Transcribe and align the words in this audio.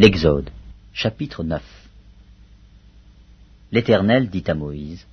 L'Exode, 0.00 0.50
chapitre 0.92 1.42
9 1.42 1.60
L'Éternel 3.72 4.30
dit 4.30 4.44
à 4.46 4.54
Moïse, 4.54 5.04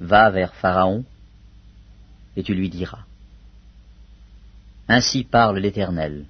Va 0.00 0.28
vers 0.28 0.52
Pharaon, 0.54 1.02
et 2.36 2.42
tu 2.42 2.54
lui 2.54 2.68
diras. 2.68 3.06
Ainsi 4.86 5.24
parle 5.24 5.60
l'Éternel, 5.60 6.26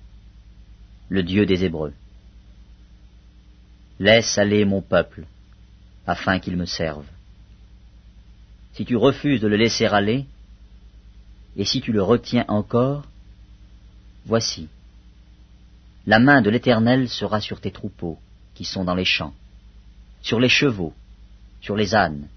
le 1.09 1.25
Dieu 1.25 1.45
des 1.45 1.65
Hébreux. 1.65 1.93
Laisse 3.99 4.39
aller 4.39 4.65
mon 4.65 4.81
peuple, 4.81 5.25
afin 6.07 6.39
qu'il 6.39 6.57
me 6.57 6.67
serve. 6.67 7.09
Si 8.75 8.85
tu 8.85 8.95
refuses 8.95 9.41
de 9.41 9.49
le 9.49 9.57
laisser 9.57 9.87
aller, 9.87 10.25
et 11.57 11.65
si 11.65 11.81
tu 11.81 11.91
le 11.91 12.05
retiens 12.05 12.45
encore, 12.47 13.05
voici, 14.25 14.69
la 16.07 16.19
main 16.19 16.43
de 16.43 16.51
l'Éternel 16.51 17.09
sera 17.09 17.41
sur 17.41 17.61
tes 17.61 17.71
troupeaux 17.71 18.19
qui 18.55 18.65
sont 18.65 18.85
dans 18.85 18.95
les 18.95 19.05
champs, 19.05 19.35
sur 20.21 20.41
les 20.41 20.49
chevaux, 20.49 20.95
sur 21.61 21.77
les 21.77 21.95
ânes, 21.95 22.29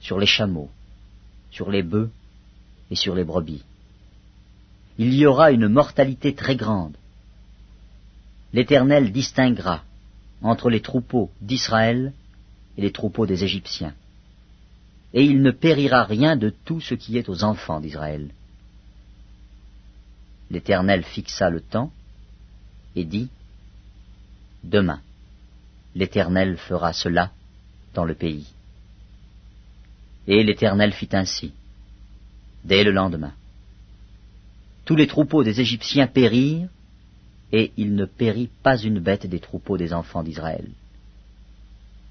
sur 0.00 0.18
les 0.18 0.26
chameaux, 0.26 0.70
sur 1.50 1.70
les 1.70 1.82
bœufs 1.82 2.10
et 2.90 2.96
sur 2.96 3.14
les 3.14 3.24
brebis. 3.24 3.62
Il 4.98 5.14
y 5.14 5.26
aura 5.26 5.52
une 5.52 5.68
mortalité 5.68 6.34
très 6.34 6.56
grande. 6.56 6.96
L'Éternel 8.52 9.12
distinguera 9.12 9.84
entre 10.42 10.70
les 10.70 10.80
troupeaux 10.80 11.30
d'Israël 11.40 12.12
et 12.76 12.82
les 12.82 12.92
troupeaux 12.92 13.26
des 13.26 13.44
Égyptiens. 13.44 13.94
Et 15.14 15.24
il 15.24 15.42
ne 15.42 15.50
périra 15.50 16.04
rien 16.04 16.36
de 16.36 16.50
tout 16.64 16.80
ce 16.80 16.94
qui 16.94 17.16
est 17.16 17.28
aux 17.28 17.44
enfants 17.44 17.80
d'Israël. 17.80 18.30
L'Éternel 20.50 21.04
fixa 21.04 21.50
le 21.50 21.60
temps, 21.60 21.90
et 22.96 23.04
dit, 23.04 23.28
Demain, 24.64 25.00
l'Éternel 25.94 26.56
fera 26.56 26.92
cela 26.92 27.30
dans 27.94 28.04
le 28.04 28.14
pays. 28.14 28.48
Et 30.26 30.42
l'Éternel 30.42 30.92
fit 30.92 31.10
ainsi, 31.12 31.52
dès 32.64 32.82
le 32.82 32.90
lendemain. 32.90 33.32
Tous 34.84 34.96
les 34.96 35.06
troupeaux 35.06 35.44
des 35.44 35.60
Égyptiens 35.60 36.08
périrent, 36.08 36.68
et 37.52 37.70
il 37.76 37.94
ne 37.94 38.06
périt 38.06 38.50
pas 38.62 38.76
une 38.76 38.98
bête 38.98 39.26
des 39.26 39.38
troupeaux 39.38 39.76
des 39.76 39.92
enfants 39.92 40.24
d'Israël. 40.24 40.68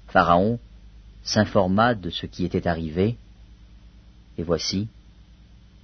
Pharaon 0.08 0.58
s'informa 1.22 1.94
de 1.94 2.08
ce 2.08 2.24
qui 2.24 2.44
était 2.44 2.66
arrivé, 2.66 3.16
et 4.38 4.42
voici, 4.42 4.88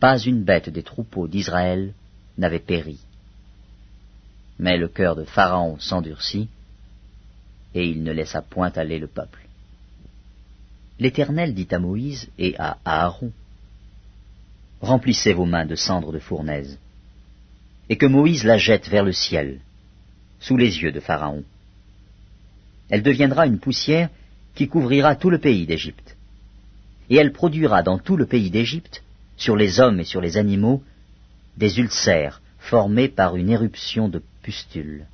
pas 0.01 0.19
une 0.19 0.43
bête 0.43 0.71
des 0.71 0.83
troupeaux 0.83 1.29
d'Israël 1.29 1.93
n'avait 2.39 2.59
péri. 2.59 2.99
Mais 4.63 4.77
le 4.79 4.87
cœur 4.87 5.17
de 5.17 5.25
Pharaon 5.25 5.77
s'endurcit, 5.81 6.49
et 7.75 7.85
il 7.85 8.05
ne 8.05 8.13
laissa 8.13 8.43
point 8.43 8.71
aller 8.77 9.01
le 9.01 9.09
peuple. 9.09 9.41
L'Éternel 11.01 11.53
dit 11.53 11.67
à 11.73 11.81
Moïse 11.81 12.29
et 12.39 12.55
à 12.61 12.79
Aaron, 12.85 13.33
Remplissez 14.81 15.33
vos 15.33 15.47
mains 15.47 15.67
de 15.67 15.75
cendres 15.75 16.13
de 16.13 16.21
fournaise, 16.21 16.79
et 17.89 17.97
que 17.97 18.07
Moïse 18.07 18.45
la 18.45 18.57
jette 18.57 18.89
vers 18.89 19.03
le 19.03 19.11
ciel, 19.11 19.59
sous 20.39 20.57
les 20.57 20.81
yeux 20.81 20.93
de 20.93 21.01
Pharaon. 21.01 21.43
Elle 22.89 23.03
deviendra 23.03 23.49
une 23.49 23.59
poussière 23.59 24.11
qui 24.55 24.69
couvrira 24.69 25.17
tout 25.17 25.31
le 25.31 25.41
pays 25.41 25.67
d'Égypte, 25.67 26.17
et 27.11 27.17
elle 27.17 27.33
produira 27.33 27.83
dans 27.83 27.99
tout 27.99 28.17
le 28.17 28.27
pays 28.27 28.51
d'Égypte, 28.53 29.03
sur 29.37 29.57
les 29.57 29.81
hommes 29.81 29.99
et 29.99 30.05
sur 30.05 30.21
les 30.21 30.37
animaux, 30.37 30.85
des 31.57 31.81
ulcères 31.81 32.41
formés 32.61 33.09
par 33.09 33.35
une 33.35 33.51
éruption 33.51 34.09
de 34.09 34.23
pustules. 34.43 35.07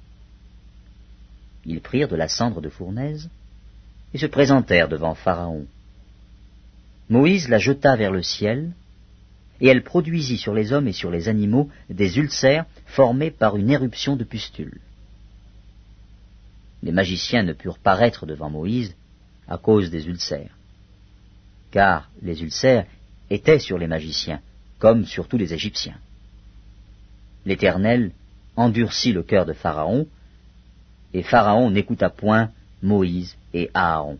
Ils 1.64 1.80
prirent 1.80 2.08
de 2.08 2.16
la 2.16 2.28
cendre 2.28 2.60
de 2.60 2.68
fournaise 2.68 3.28
et 4.14 4.18
se 4.18 4.26
présentèrent 4.26 4.88
devant 4.88 5.14
Pharaon. 5.14 5.66
Moïse 7.08 7.48
la 7.48 7.58
jeta 7.58 7.96
vers 7.96 8.12
le 8.12 8.22
ciel, 8.22 8.72
et 9.60 9.68
elle 9.68 9.82
produisit 9.82 10.38
sur 10.38 10.54
les 10.54 10.72
hommes 10.72 10.88
et 10.88 10.92
sur 10.92 11.10
les 11.10 11.28
animaux 11.28 11.70
des 11.90 12.18
ulcères 12.18 12.66
formés 12.86 13.30
par 13.30 13.56
une 13.56 13.70
éruption 13.70 14.16
de 14.16 14.24
pustules. 14.24 14.80
Les 16.82 16.92
magiciens 16.92 17.42
ne 17.42 17.52
purent 17.52 17.78
paraître 17.78 18.24
devant 18.24 18.50
Moïse 18.50 18.94
à 19.48 19.58
cause 19.58 19.90
des 19.90 20.06
ulcères, 20.06 20.56
car 21.70 22.08
les 22.22 22.42
ulcères 22.42 22.86
étaient 23.30 23.58
sur 23.58 23.78
les 23.78 23.88
magiciens, 23.88 24.40
comme 24.78 25.06
sur 25.06 25.26
tous 25.26 25.38
les 25.38 25.52
Égyptiens. 25.52 25.98
L'Éternel 27.44 28.12
endurcit 28.58 29.12
le 29.12 29.22
cœur 29.22 29.46
de 29.46 29.52
Pharaon, 29.52 30.06
et 31.14 31.22
Pharaon 31.22 31.70
n'écouta 31.70 32.10
point 32.10 32.50
Moïse 32.82 33.36
et 33.54 33.70
Aaron, 33.72 34.18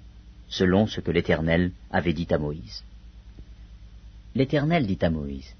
selon 0.49 0.87
ce 0.87 1.01
que 1.01 1.11
l'Éternel 1.11 1.73
avait 1.91 2.13
dit 2.13 2.29
à 2.31 2.39
Moïse. 2.39 2.85
L'Éternel 4.37 4.87
dit 4.87 4.99
à 5.03 5.11
Moïse, 5.11 5.55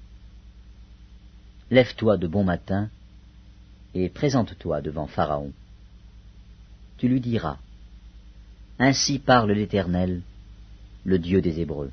Lève-toi 1.69 2.17
de 2.17 2.27
bon 2.27 2.43
matin 2.43 2.89
et 3.93 4.09
présente-toi 4.09 4.81
devant 4.81 5.07
Pharaon. 5.07 5.51
Tu 6.97 7.09
lui 7.09 7.19
diras, 7.19 7.57
Ainsi 8.79 9.19
parle 9.19 9.51
l'Éternel, 9.51 10.21
le 11.03 11.19
Dieu 11.19 11.41
des 11.41 11.59
Hébreux. 11.59 11.91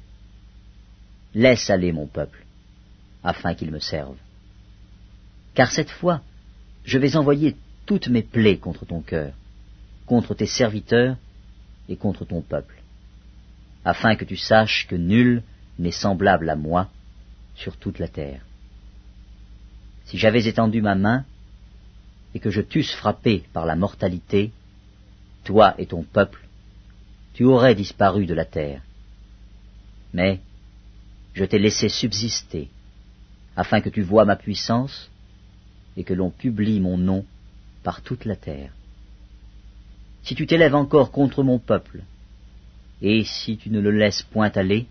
Laisse 1.34 1.68
aller 1.68 1.92
mon 1.92 2.06
peuple, 2.06 2.46
afin 3.24 3.54
qu'il 3.54 3.72
me 3.72 3.80
serve. 3.80 4.16
Car 5.54 5.70
cette 5.70 5.90
fois, 5.90 6.22
je 6.86 6.98
vais 6.98 7.16
envoyer 7.16 7.56
toutes 7.84 8.08
mes 8.08 8.22
plaies 8.22 8.58
contre 8.58 8.86
ton 8.86 9.00
cœur, 9.02 9.32
contre 10.06 10.34
tes 10.34 10.46
serviteurs 10.46 11.16
et 11.88 11.96
contre 11.96 12.24
ton 12.24 12.40
peuple, 12.40 12.76
afin 13.84 14.14
que 14.14 14.24
tu 14.24 14.36
saches 14.36 14.86
que 14.88 14.94
nul 14.94 15.42
n'est 15.80 15.90
semblable 15.90 16.48
à 16.48 16.54
moi 16.56 16.88
sur 17.56 17.76
toute 17.76 17.98
la 17.98 18.08
terre. 18.08 18.40
Si 20.04 20.16
j'avais 20.16 20.46
étendu 20.46 20.80
ma 20.80 20.94
main 20.94 21.24
et 22.34 22.38
que 22.38 22.50
je 22.50 22.60
t'eusse 22.60 22.94
frappé 22.94 23.44
par 23.52 23.66
la 23.66 23.74
mortalité, 23.74 24.52
toi 25.42 25.74
et 25.78 25.86
ton 25.86 26.04
peuple, 26.04 26.46
tu 27.34 27.44
aurais 27.44 27.74
disparu 27.74 28.26
de 28.26 28.34
la 28.34 28.44
terre. 28.44 28.82
Mais 30.12 30.40
je 31.34 31.44
t'ai 31.44 31.58
laissé 31.58 31.88
subsister, 31.88 32.70
afin 33.56 33.80
que 33.80 33.90
tu 33.90 34.02
vois 34.02 34.24
ma 34.24 34.36
puissance 34.36 35.10
et 35.96 36.04
que 36.04 36.14
l'on 36.14 36.30
publie 36.30 36.80
mon 36.80 36.98
nom 36.98 37.24
par 37.82 38.02
toute 38.02 38.24
la 38.24 38.36
terre. 38.36 38.72
Si 40.22 40.34
tu 40.34 40.46
t'élèves 40.46 40.74
encore 40.74 41.12
contre 41.12 41.42
mon 41.42 41.58
peuple, 41.58 42.02
et 43.02 43.24
si 43.24 43.56
tu 43.56 43.70
ne 43.70 43.80
le 43.80 43.90
laisses 43.90 44.22
point 44.22 44.50
aller, 44.54 44.86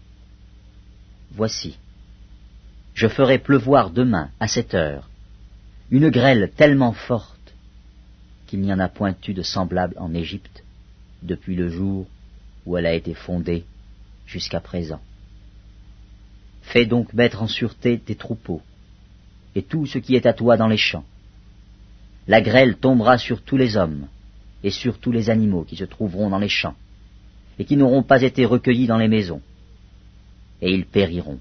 voici, 1.32 1.78
je 2.94 3.08
ferai 3.08 3.40
pleuvoir 3.40 3.90
demain, 3.90 4.30
à 4.40 4.48
cette 4.48 4.74
heure, 4.74 5.10
une 5.92 6.10
grêle 6.10 6.52
tellement 6.56 6.94
forte 6.94 7.54
qu'il 8.48 8.62
n'y 8.62 8.72
en 8.72 8.80
a 8.80 8.88
point 8.88 9.16
eu 9.28 9.34
de 9.34 9.42
semblable 9.42 9.96
en 9.98 10.14
Égypte 10.14 10.64
depuis 11.22 11.56
le 11.56 11.70
jour 11.70 12.08
où 12.66 12.78
elle 12.78 12.86
a 12.86 12.94
été 12.94 13.14
fondée 13.14 13.66
jusqu'à 14.26 14.60
présent. 14.60 15.02
Fais 16.62 16.86
donc 16.86 17.14
mettre 17.14 17.44
en 17.44 17.48
sûreté 17.48 18.00
tes 18.00 18.16
troupeaux, 18.16 18.62
et 19.56 19.64
tout 19.64 19.86
ce 19.86 19.98
qui 19.98 20.16
est 20.16 20.26
à 20.26 20.34
toi 20.34 20.58
dans 20.58 20.68
les 20.68 20.78
champs. 20.78 21.06
La 22.28 22.42
grêle 22.42 22.78
tombera 22.78 23.18
sur 23.18 23.42
tous 23.42 23.58
les 23.58 23.78
hommes 23.78 24.08
et 24.64 24.72
sur 24.72 25.00
tous 25.00 25.12
les 25.12 25.30
animaux 25.30 25.64
qui 25.64 25.76
se 25.76 25.84
trouveront 25.84 26.30
dans 26.30 26.40
les 26.40 26.50
champs, 26.50 26.76
et 27.60 27.66
qui 27.66 27.78
n'auront 27.78 28.04
pas 28.04 28.24
été 28.24 28.46
recueillis 28.46 28.88
dans 28.88 28.98
les 28.98 29.08
maisons, 29.08 29.42
et 30.62 30.74
ils 30.74 30.86
périront. 30.86 31.40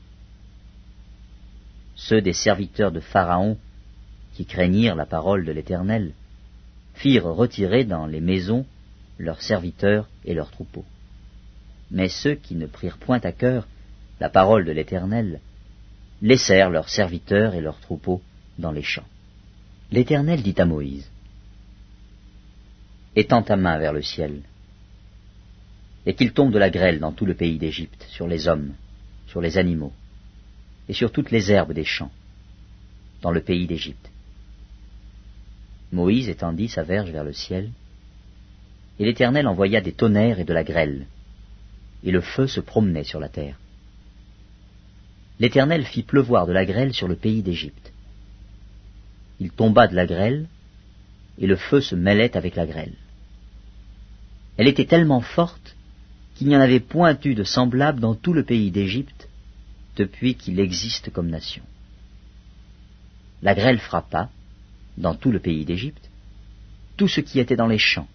Ceux 1.97 2.21
des 2.21 2.33
serviteurs 2.33 2.93
de 2.93 3.01
Pharaon, 3.01 3.57
qui 4.35 4.45
craignirent 4.45 4.97
la 4.97 5.07
parole 5.07 5.45
de 5.45 5.53
l'Éternel, 5.53 6.13
firent 6.93 7.25
retirer 7.25 7.85
dans 7.85 8.07
les 8.07 8.21
maisons 8.21 8.67
leurs 9.19 9.43
serviteurs 9.43 10.09
et 10.25 10.35
leurs 10.35 10.51
troupeaux. 10.51 10.85
Mais 11.91 12.09
ceux 12.09 12.35
qui 12.35 12.57
ne 12.57 12.67
prirent 12.67 12.99
point 12.99 13.21
à 13.23 13.33
cœur 13.33 13.67
la 14.21 14.29
parole 14.29 14.65
de 14.65 14.73
l'Éternel 14.73 15.41
laissèrent 16.23 16.71
leurs 16.71 16.89
serviteurs 16.89 17.55
et 17.55 17.61
leurs 17.61 17.81
troupeaux 17.81 18.23
dans 18.59 18.73
les 18.73 18.83
champs. 18.83 19.07
L'Éternel 19.91 20.43
dit 20.43 20.55
à 20.59 20.65
Moïse, 20.65 21.11
Étends 23.17 23.43
ta 23.43 23.57
main 23.57 23.79
vers 23.79 23.93
le 23.93 24.03
ciel, 24.03 24.43
et 26.07 26.15
qu'il 26.15 26.33
tombe 26.33 26.53
de 26.53 26.59
la 26.59 26.71
grêle 26.71 26.99
dans 26.99 27.13
tout 27.13 27.27
le 27.27 27.35
pays 27.35 27.59
d'Égypte, 27.59 28.05
sur 28.11 28.27
les 28.27 28.49
hommes, 28.49 28.75
sur 29.29 29.41
les 29.41 29.57
animaux, 29.57 29.93
et 30.89 30.93
sur 30.93 31.13
toutes 31.13 31.31
les 31.31 31.51
herbes 31.51 31.73
des 31.73 31.85
champs, 31.85 32.11
dans 33.23 33.31
le 33.31 33.41
pays 33.41 33.67
d'Égypte. 33.67 34.11
Moïse 35.93 36.29
étendit 36.29 36.69
sa 36.69 36.83
verge 36.83 37.11
vers 37.11 37.25
le 37.25 37.33
ciel, 37.33 37.71
et 38.99 39.05
l'Éternel 39.05 39.47
envoya 39.47 39.81
des 39.81 39.93
tonnerres 39.93 40.41
et 40.41 40.45
de 40.45 40.53
la 40.53 40.65
grêle, 40.65 41.07
et 42.03 42.11
le 42.11 42.21
feu 42.21 42.47
se 42.47 42.61
promenait 42.61 43.05
sur 43.05 43.21
la 43.21 43.29
terre. 43.29 43.59
L'Éternel 45.41 45.85
fit 45.85 46.03
pleuvoir 46.03 46.47
de 46.47 46.53
la 46.53 46.65
grêle 46.65 46.95
sur 46.95 47.09
le 47.09 47.17
pays 47.17 47.43
d'Égypte. 47.43 47.93
Il 49.41 49.51
tomba 49.51 49.89
de 49.89 49.95
la 49.95 50.07
grêle, 50.07 50.47
et 51.39 51.47
le 51.47 51.57
feu 51.57 51.81
se 51.81 51.95
mêlait 51.95 52.37
avec 52.37 52.55
la 52.55 52.67
grêle. 52.67 52.95
Elle 54.57 54.69
était 54.69 54.85
tellement 54.85 55.21
forte 55.21 55.75
qu'il 56.35 56.49
n'y 56.49 56.57
en 56.57 56.61
avait 56.61 56.81
point 56.81 57.19
eu 57.25 57.35
de 57.35 57.45
semblable 57.45 58.01
dans 58.01 58.15
tout 58.15 58.33
le 58.33 58.45
pays 58.45 58.71
d'Égypte 58.71 59.29
depuis 59.97 60.35
qu'il 60.35 60.61
existe 60.61 61.11
comme 61.11 61.29
nation. 61.29 61.63
La 63.43 63.55
grêle 63.55 63.79
frappa, 63.79 64.31
dans 64.97 65.15
tout 65.15 65.33
le 65.33 65.41
pays 65.41 65.65
d'Égypte, 65.65 66.11
tout 66.97 67.09
ce 67.09 67.21
qui 67.21 67.41
était 67.41 67.57
dans 67.57 67.67
les 67.67 67.79
champs, 67.79 68.09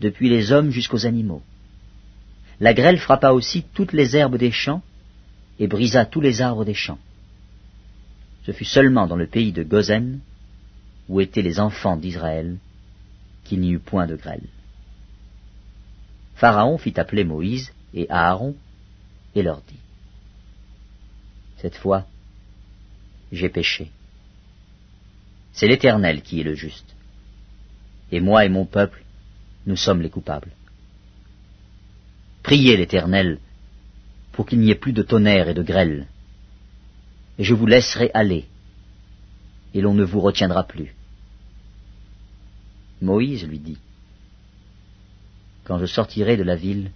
depuis 0.00 0.28
les 0.28 0.50
hommes 0.50 0.70
jusqu'aux 0.70 1.06
animaux. 1.06 1.42
La 2.60 2.74
grêle 2.74 2.98
frappa 2.98 3.30
aussi 3.30 3.64
toutes 3.74 3.92
les 3.92 4.16
herbes 4.16 4.36
des 4.36 4.50
champs 4.50 4.82
et 5.58 5.66
brisa 5.66 6.04
tous 6.04 6.20
les 6.20 6.40
arbres 6.40 6.64
des 6.64 6.74
champs. 6.74 6.98
Ce 8.44 8.52
fut 8.52 8.64
seulement 8.64 9.06
dans 9.06 9.16
le 9.16 9.26
pays 9.26 9.52
de 9.52 9.62
Gozen, 9.62 10.20
où 11.08 11.20
étaient 11.20 11.42
les 11.42 11.60
enfants 11.60 11.96
d'Israël, 11.96 12.58
qu'il 13.44 13.60
n'y 13.60 13.72
eut 13.72 13.78
point 13.78 14.06
de 14.06 14.16
grêle. 14.16 14.48
Pharaon 16.34 16.78
fit 16.78 16.98
appeler 16.98 17.24
Moïse 17.24 17.72
et 17.92 18.06
Aaron 18.10 18.56
et 19.34 19.42
leur 19.42 19.60
dit, 19.62 19.78
Cette 21.58 21.76
fois, 21.76 22.06
j'ai 23.32 23.48
péché. 23.48 23.90
C'est 25.52 25.68
l'Éternel 25.68 26.22
qui 26.22 26.40
est 26.40 26.44
le 26.44 26.54
juste. 26.54 26.94
Et 28.10 28.20
moi 28.20 28.44
et 28.44 28.48
mon 28.48 28.66
peuple, 28.66 29.04
nous 29.66 29.76
sommes 29.76 30.02
les 30.02 30.10
coupables. 30.10 30.50
Priez 32.42 32.76
l'Éternel 32.76 33.38
pour 34.34 34.46
qu'il 34.46 34.58
n'y 34.58 34.70
ait 34.70 34.74
plus 34.74 34.92
de 34.92 35.02
tonnerre 35.02 35.48
et 35.48 35.54
de 35.54 35.62
grêle, 35.62 36.08
et 37.38 37.44
je 37.44 37.54
vous 37.54 37.66
laisserai 37.66 38.10
aller, 38.14 38.46
et 39.72 39.80
l'on 39.80 39.94
ne 39.94 40.04
vous 40.04 40.20
retiendra 40.20 40.64
plus. 40.64 40.92
Moïse 43.00 43.46
lui 43.46 43.60
dit, 43.60 43.78
Quand 45.62 45.78
je 45.78 45.86
sortirai 45.86 46.36
de 46.36 46.42
la 46.42 46.56
ville, 46.56 46.90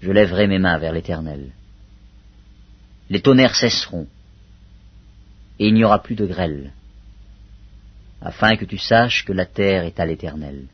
je 0.00 0.12
lèverai 0.12 0.46
mes 0.46 0.60
mains 0.60 0.78
vers 0.78 0.92
l'Éternel. 0.92 1.50
Les 3.10 3.20
tonnerres 3.20 3.56
cesseront, 3.56 4.06
et 5.58 5.66
il 5.66 5.74
n'y 5.74 5.84
aura 5.84 6.00
plus 6.00 6.14
de 6.14 6.26
grêle, 6.26 6.72
afin 8.20 8.54
que 8.56 8.64
tu 8.64 8.78
saches 8.78 9.24
que 9.24 9.32
la 9.32 9.46
terre 9.46 9.82
est 9.82 9.98
à 9.98 10.06
l'Éternel. 10.06 10.66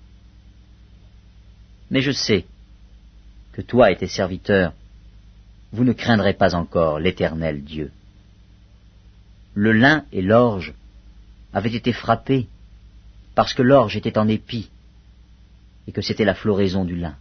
Mais 1.90 2.02
je 2.02 2.12
sais 2.12 2.44
que 3.52 3.62
toi 3.62 3.90
et 3.90 3.96
tes 3.96 4.06
serviteurs, 4.06 4.74
vous 5.72 5.84
ne 5.84 5.92
craindrez 5.92 6.34
pas 6.34 6.54
encore 6.54 6.98
l'Éternel 6.98 7.62
Dieu. 7.62 7.92
Le 9.54 9.72
lin 9.72 10.04
et 10.12 10.22
l'orge 10.22 10.74
avaient 11.52 11.74
été 11.74 11.92
frappés 11.92 12.48
parce 13.34 13.54
que 13.54 13.62
l'orge 13.62 13.96
était 13.96 14.18
en 14.18 14.28
épi 14.28 14.70
et 15.86 15.92
que 15.92 16.02
c'était 16.02 16.24
la 16.24 16.34
floraison 16.34 16.84
du 16.84 16.96
lin. 16.96 17.16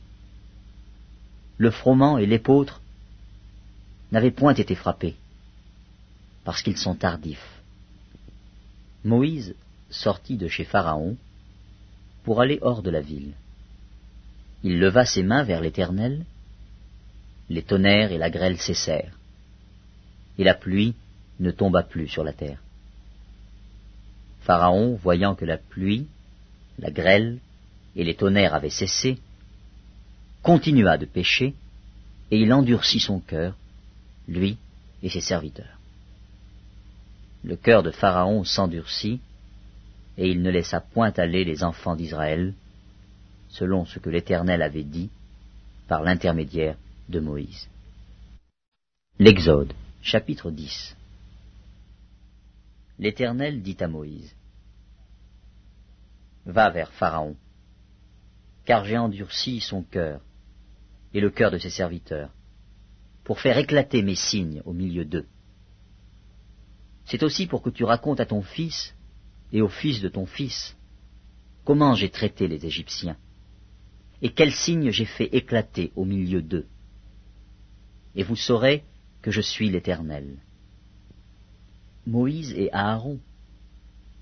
Le 1.58 1.72
froment 1.72 2.18
et 2.18 2.26
l'épeautre 2.26 2.82
n'avaient 4.12 4.32
point 4.32 4.54
été 4.54 4.76
frappés 4.76 5.16
parce 6.44 6.62
qu'ils 6.62 6.78
sont 6.78 6.96
tardifs. 6.96 7.62
Moïse 9.04 9.56
sortit 9.90 10.38
de 10.38 10.48
chez 10.48 10.66
Pharaon 10.66 11.18
pour 12.24 12.42
aller 12.42 12.60
hors 12.62 12.82
de 12.82 12.90
la 12.90 13.02
ville. 13.02 13.34
Il 14.64 14.80
leva 14.80 15.06
ses 15.06 15.24
mains 15.24 15.44
vers 15.44 15.62
l'Éternel 15.62 16.26
les 17.50 17.64
tonnerres 17.64 18.12
et 18.12 18.18
la 18.18 18.30
grêle 18.30 18.58
cessèrent, 18.60 19.18
et 20.38 20.44
la 20.44 20.54
pluie 20.54 20.96
ne 21.40 21.52
tomba 21.52 21.84
plus 21.84 22.08
sur 22.08 22.24
la 22.24 22.34
terre. 22.34 22.60
Pharaon, 24.42 24.96
voyant 24.96 25.36
que 25.36 25.46
la 25.46 25.58
pluie, 25.58 26.08
la 26.78 26.92
grêle 26.92 27.40
et 27.96 28.04
les 28.04 28.16
tonnerres 28.16 28.54
avaient 28.54 28.70
cessé, 28.70 29.18
continua 30.44 30.98
de 30.98 31.06
pécher, 31.06 31.56
et 32.32 32.40
il 32.40 32.54
endurcit 32.54 33.00
son 33.00 33.20
cœur, 33.20 33.56
lui 34.28 34.58
et 35.02 35.10
ses 35.10 35.22
serviteurs. 35.22 35.80
Le 37.44 37.56
cœur 37.56 37.84
de 37.84 37.92
Pharaon 37.92 38.44
s'endurcit, 38.44 39.20
et 40.18 40.30
il 40.30 40.42
ne 40.42 40.52
laissa 40.52 40.82
point 40.82 41.14
aller 41.18 41.46
les 41.46 41.64
enfants 41.64 41.96
d'Israël, 41.96 42.54
selon 43.50 43.86
ce 43.86 43.98
que 44.00 44.10
l'Éternel 44.10 44.62
avait 44.62 44.84
dit 44.84 45.10
par 45.88 46.04
l'intermédiaire 46.04 46.76
L'Exode, 49.18 49.74
chapitre 50.04 50.52
10 50.52 50.96
L'Éternel 53.00 53.64
dit 53.64 53.78
à 53.80 53.88
Moïse, 53.88 54.36
Va 56.46 56.70
vers 56.70 56.92
Pharaon, 56.92 57.36
car 58.64 58.86
j'ai 58.86 59.00
endurci 59.00 59.60
son 59.60 59.82
cœur 59.82 60.22
et 61.16 61.20
le 61.20 61.32
cœur 61.32 61.50
de 61.50 61.58
ses 61.58 61.72
serviteurs, 61.72 62.30
pour 63.24 63.40
faire 63.40 63.58
éclater 63.58 64.04
mes 64.04 64.14
signes 64.14 64.62
au 64.66 64.74
milieu 64.74 65.04
d'eux. 65.04 65.26
C'est 67.06 67.24
aussi 67.24 67.48
pour 67.48 67.64
que 67.64 67.72
tu 67.72 67.86
racontes 67.86 68.20
à 68.20 68.28
ton 68.28 68.44
fils 68.44 68.94
et 69.52 69.64
au 69.64 69.70
fils 69.70 70.00
de 70.00 70.10
ton 70.10 70.28
fils 70.28 70.78
comment 71.66 71.96
j'ai 71.96 72.12
traité 72.12 72.48
les 72.48 72.64
Égyptiens, 72.68 73.18
et 74.22 74.32
quels 74.32 74.54
signes 74.54 74.92
j'ai 74.92 75.06
fait 75.06 75.36
éclater 75.36 75.92
au 75.96 76.06
milieu 76.06 76.44
d'eux 76.44 76.68
et 78.16 78.24
vous 78.24 78.36
saurez 78.36 78.84
que 79.22 79.32
je 79.32 79.42
suis 79.42 79.70
l'Éternel. 79.70 80.38
Moïse 82.06 82.54
et 82.54 82.70
Aaron 82.74 83.20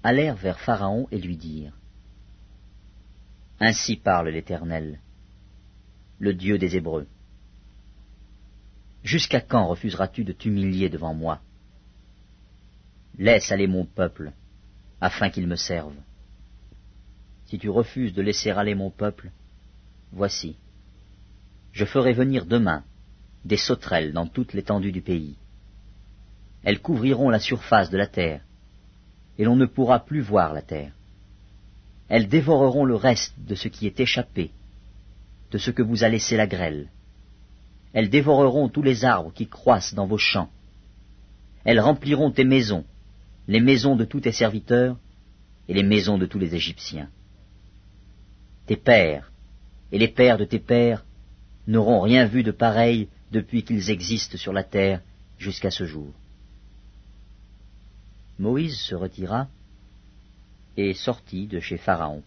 allèrent 0.03 0.35
vers 0.35 0.59
Pharaon 0.59 1.07
et 1.11 1.19
lui 1.19 1.37
dirent, 1.37 1.77
Ainsi 3.59 3.95
parle 3.95 4.29
l'Éternel, 4.29 4.99
le 6.19 6.33
Dieu 6.33 6.57
des 6.57 6.75
Hébreux. 6.75 7.07
Jusqu'à 9.03 9.41
quand 9.41 9.67
refuseras-tu 9.67 10.23
de 10.23 10.33
t'humilier 10.33 10.89
devant 10.89 11.13
moi? 11.13 11.39
Laisse 13.17 13.51
aller 13.51 13.67
mon 13.67 13.85
peuple, 13.85 14.31
afin 15.01 15.29
qu'il 15.29 15.47
me 15.47 15.55
serve. 15.55 15.95
Si 17.45 17.57
tu 17.57 17.69
refuses 17.69 18.13
de 18.13 18.21
laisser 18.21 18.49
aller 18.51 18.75
mon 18.75 18.91
peuple, 18.91 19.31
voici, 20.11 20.57
je 21.71 21.85
ferai 21.85 22.13
venir 22.13 22.45
demain 22.45 22.83
des 23.45 23.57
sauterelles 23.57 24.13
dans 24.13 24.27
toute 24.27 24.53
l'étendue 24.53 24.91
du 24.91 25.01
pays. 25.01 25.35
Elles 26.63 26.81
couvriront 26.81 27.29
la 27.29 27.39
surface 27.39 27.89
de 27.89 27.97
la 27.97 28.07
terre, 28.07 28.41
et 29.37 29.43
l'on 29.43 29.55
ne 29.55 29.65
pourra 29.65 29.99
plus 29.99 30.21
voir 30.21 30.53
la 30.53 30.61
terre. 30.61 30.91
Elles 32.09 32.27
dévoreront 32.27 32.85
le 32.85 32.95
reste 32.95 33.33
de 33.37 33.55
ce 33.55 33.67
qui 33.67 33.85
est 33.85 33.99
échappé, 33.99 34.51
de 35.51 35.57
ce 35.57 35.71
que 35.71 35.81
vous 35.81 36.03
a 36.03 36.09
laissé 36.09 36.37
la 36.37 36.47
grêle. 36.47 36.89
Elles 37.93 38.09
dévoreront 38.09 38.69
tous 38.69 38.81
les 38.81 39.05
arbres 39.05 39.33
qui 39.33 39.47
croissent 39.47 39.93
dans 39.93 40.07
vos 40.07 40.17
champs. 40.17 40.49
Elles 41.63 41.79
rempliront 41.79 42.31
tes 42.31 42.43
maisons, 42.43 42.85
les 43.47 43.59
maisons 43.59 43.95
de 43.95 44.05
tous 44.05 44.21
tes 44.21 44.31
serviteurs, 44.31 44.97
et 45.67 45.73
les 45.73 45.83
maisons 45.83 46.17
de 46.17 46.25
tous 46.25 46.39
les 46.39 46.55
Égyptiens. 46.55 47.09
Tes 48.67 48.77
pères, 48.77 49.31
et 49.91 49.97
les 49.97 50.07
pères 50.07 50.37
de 50.37 50.45
tes 50.45 50.59
pères, 50.59 51.05
n'auront 51.67 52.01
rien 52.01 52.25
vu 52.25 52.43
de 52.43 52.51
pareil 52.51 53.09
depuis 53.31 53.63
qu'ils 53.63 53.89
existent 53.89 54.37
sur 54.37 54.53
la 54.53 54.63
terre 54.63 55.01
jusqu'à 55.37 55.71
ce 55.71 55.85
jour. 55.85 56.13
Moïse 58.39 58.79
se 58.79 58.95
retira 58.95 59.47
et 60.77 60.93
sortit 60.93 61.47
de 61.47 61.59
chez 61.59 61.77
Pharaon. 61.77 62.23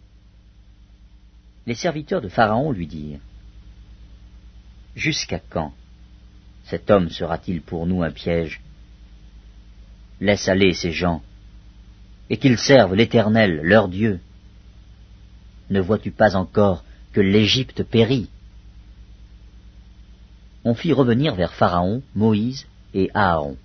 Les 1.65 1.75
serviteurs 1.75 2.21
de 2.21 2.27
Pharaon 2.27 2.71
lui 2.71 2.87
dirent, 2.87 3.19
Jusqu'à 4.95 5.39
quand 5.39 5.73
cet 6.65 6.89
homme 6.91 7.09
sera-t-il 7.09 7.61
pour 7.61 7.87
nous 7.87 8.03
un 8.03 8.11
piège? 8.11 8.61
Laisse 10.19 10.47
aller 10.47 10.73
ces 10.73 10.91
gens, 10.91 11.23
et 12.29 12.37
qu'ils 12.37 12.57
servent 12.57 12.95
l'Éternel, 12.95 13.61
leur 13.63 13.87
Dieu. 13.87 14.19
Ne 15.69 15.81
vois-tu 15.81 16.11
pas 16.11 16.35
encore 16.35 16.83
que 17.13 17.21
l'Égypte 17.21 17.83
périt? 17.83 18.29
On 20.63 20.73
fit 20.73 20.93
revenir 20.93 21.35
vers 21.35 21.53
Pharaon 21.53 22.03
Moïse 22.15 22.67
et 22.93 23.09
Aaron. 23.13 23.57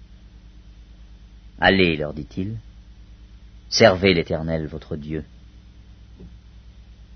Allez, 1.58 1.96
leur 1.96 2.14
dit-il, 2.14 2.58
servez 3.68 4.14
l'Éternel 4.14 4.66
votre 4.66 4.96
Dieu. 4.96 5.24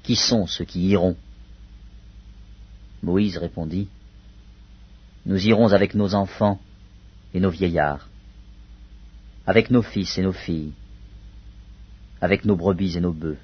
Qui 0.03 0.17
sont 0.17 0.47
ceux 0.47 0.65
qui 0.65 0.89
iront? 0.89 1.17
Moïse 3.03 3.39
répondit, 3.39 3.89
Nous 5.27 5.47
irons 5.47 5.73
avec 5.73 5.95
nos 5.95 6.15
enfants 6.15 6.59
et 7.33 7.41
nos 7.41 7.51
vieillards, 7.51 8.09
avec 9.47 9.71
nos 9.71 9.83
fils 9.83 10.19
et 10.19 10.23
nos 10.23 10.33
filles, 10.33 10.73
avec 12.21 12.45
nos 12.45 12.57
brebis 12.57 12.97
et 12.97 13.01
nos 13.01 13.13
bœufs, 13.13 13.39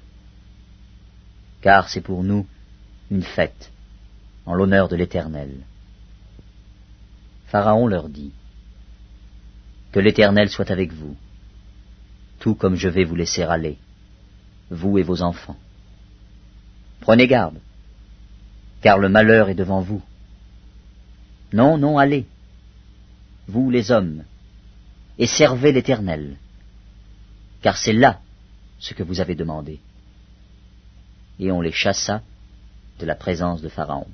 car 1.61 1.89
c'est 1.89 2.01
pour 2.01 2.23
nous 2.23 2.45
une 3.09 3.23
fête 3.23 3.71
en 4.45 4.53
l'honneur 4.53 4.87
de 4.87 4.95
l'Éternel. 4.95 5.63
Pharaon 7.47 7.87
leur 7.87 8.09
dit, 8.09 8.31
Que 9.91 9.99
l'Éternel 9.99 10.49
soit 10.49 10.69
avec 10.69 10.91
vous, 10.93 11.15
tout 12.39 12.55
comme 12.55 12.75
je 12.75 12.89
vais 12.89 13.05
vous 13.05 13.15
laisser 13.15 13.43
aller. 13.43 13.77
vous 14.69 14.97
et 14.97 15.03
vos 15.03 15.21
enfants. 15.21 15.57
Prenez 16.99 17.27
garde, 17.27 17.59
car 18.81 18.97
le 18.97 19.07
malheur 19.07 19.47
est 19.47 19.55
devant 19.55 19.79
vous. 19.79 20.03
Non, 21.53 21.77
non, 21.77 21.97
allez, 21.97 22.25
vous 23.47 23.69
les 23.69 23.91
hommes, 23.91 24.25
et 25.17 25.25
servez 25.25 25.71
l'Éternel, 25.71 26.35
car 27.61 27.77
c'est 27.77 27.93
là 27.93 28.19
ce 28.79 28.93
que 28.93 29.03
vous 29.03 29.21
avez 29.21 29.35
demandé. 29.35 29.79
Et 31.39 31.49
on 31.51 31.61
les 31.61 31.71
chassa 31.71 32.21
de 32.99 33.05
la 33.05 33.15
présence 33.15 33.61
de 33.61 33.69
Pharaon. 33.69 34.07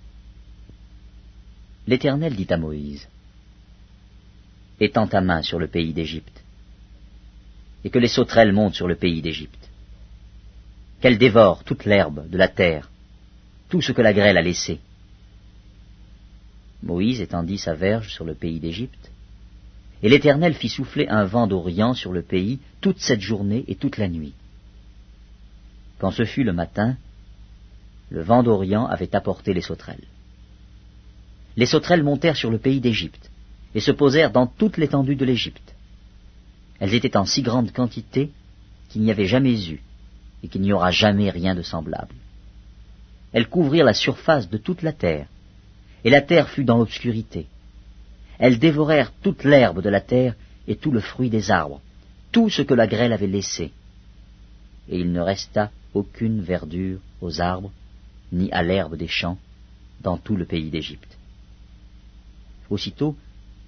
L'Éternel 1.88 2.36
dit 2.36 2.48
à 2.52 2.58
Moïse, 2.58 3.08
Étends 4.80 5.08
ta 5.08 5.22
main 5.22 5.42
sur 5.42 5.60
le 5.60 5.68
pays 5.68 5.94
d'Égypte, 5.94 6.44
et 7.84 7.90
que 7.90 8.00
les 8.00 8.08
sauterelles 8.08 8.54
montent 8.54 8.76
sur 8.76 8.88
le 8.88 8.96
pays 8.96 9.22
d'Égypte, 9.22 9.70
qu'elles 11.00 11.18
dévorent 11.18 11.64
toute 11.64 11.86
l'herbe 11.86 12.30
de 12.30 12.38
la 12.38 12.48
terre, 12.48 12.90
tout 13.70 13.82
ce 13.82 13.92
que 13.92 14.02
la 14.02 14.14
grêle 14.14 14.38
a 14.38 14.42
laissé. 14.42 14.80
Moïse 16.82 17.22
étendit 17.22 17.58
sa 17.58 17.76
verge 17.76 18.10
sur 18.10 18.26
le 18.26 18.36
pays 18.36 18.60
d'Égypte, 18.60 19.12
et 20.02 20.10
l'Éternel 20.10 20.54
fit 20.54 20.70
souffler 20.70 21.08
un 21.08 21.24
vent 21.24 21.48
d'Orient 21.48 21.94
sur 21.94 22.12
le 22.12 22.24
pays 22.24 22.60
toute 22.82 23.00
cette 23.00 23.22
journée 23.22 23.64
et 23.68 23.76
toute 23.76 23.98
la 23.98 24.10
nuit. 24.10 24.34
Quand 26.00 26.12
ce 26.12 26.26
fut 26.26 26.44
le 26.44 26.52
matin, 26.52 26.98
le 28.10 28.22
vent 28.22 28.44
d'Orient 28.44 28.86
avait 28.86 29.16
apporté 29.16 29.54
les 29.54 29.62
sauterelles. 29.62 30.08
Les 31.56 31.66
sauterelles 31.66 32.04
montèrent 32.04 32.36
sur 32.36 32.52
le 32.52 32.58
pays 32.58 32.82
d'Égypte 32.82 33.30
et 33.76 33.80
se 33.80 33.92
posèrent 33.92 34.32
dans 34.32 34.48
toute 34.48 34.78
l'étendue 34.78 35.16
de 35.16 35.26
l'Égypte. 35.26 35.74
Elles 36.80 36.94
étaient 36.94 37.18
en 37.18 37.26
si 37.26 37.42
grande 37.42 37.72
quantité 37.72 38.32
qu'il 38.90 39.02
n'y 39.02 39.12
avait 39.12 39.28
jamais 39.28 39.70
eu 39.70 39.82
et 40.44 40.48
qu'il 40.48 40.62
n'y 40.62 40.74
aura 40.74 40.92
jamais 40.92 41.30
rien 41.30 41.56
de 41.56 41.62
semblable. 41.62 42.16
Elles 43.32 43.50
couvrirent 43.50 43.86
la 43.86 43.94
surface 43.94 44.50
de 44.50 44.58
toute 44.58 44.82
la 44.82 44.94
terre, 44.94 45.28
et 46.04 46.10
la 46.10 46.22
terre 46.22 46.50
fut 46.50 46.66
dans 46.66 46.78
l'obscurité. 46.78 47.48
Elles 48.38 48.60
dévorèrent 48.60 49.14
toute 49.22 49.44
l'herbe 49.44 49.82
de 49.82 49.90
la 49.90 50.02
terre 50.02 50.36
et 50.68 50.76
tout 50.76 50.92
le 50.92 51.00
fruit 51.00 51.30
des 51.30 51.50
arbres, 51.50 51.82
tout 52.32 52.50
ce 52.50 52.62
que 52.62 52.74
la 52.74 52.88
grêle 52.88 53.14
avait 53.14 53.28
laissé. 53.28 53.72
Et 54.90 55.00
il 55.00 55.12
ne 55.12 55.22
resta 55.22 55.72
aucune 55.94 56.42
verdure 56.42 57.00
aux 57.22 57.40
arbres, 57.40 57.72
ni 58.32 58.52
à 58.52 58.62
l'herbe 58.64 58.98
des 58.98 59.08
champs, 59.08 59.38
dans 60.02 60.18
tout 60.18 60.36
le 60.36 60.46
pays 60.46 60.70
d'Égypte. 60.70 61.18
Aussitôt, 62.70 63.16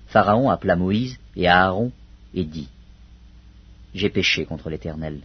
Pharaon 0.07 0.49
appela 0.49 0.75
Moïse 0.75 1.17
et 1.35 1.47
Aaron 1.47 1.91
et 2.33 2.43
dit, 2.43 2.69
J'ai 3.93 4.09
péché 4.09 4.45
contre 4.45 4.69
l'Éternel, 4.69 5.21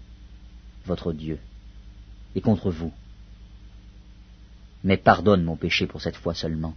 votre 0.87 1.13
Dieu, 1.13 1.39
et 2.35 2.41
contre 2.41 2.71
vous. 2.71 2.93
Mais 4.83 4.97
pardonne 4.97 5.45
mon 5.45 5.57
péché 5.57 5.87
pour 5.87 6.01
cette 6.01 6.17
fois 6.17 6.35
seulement, 6.35 6.75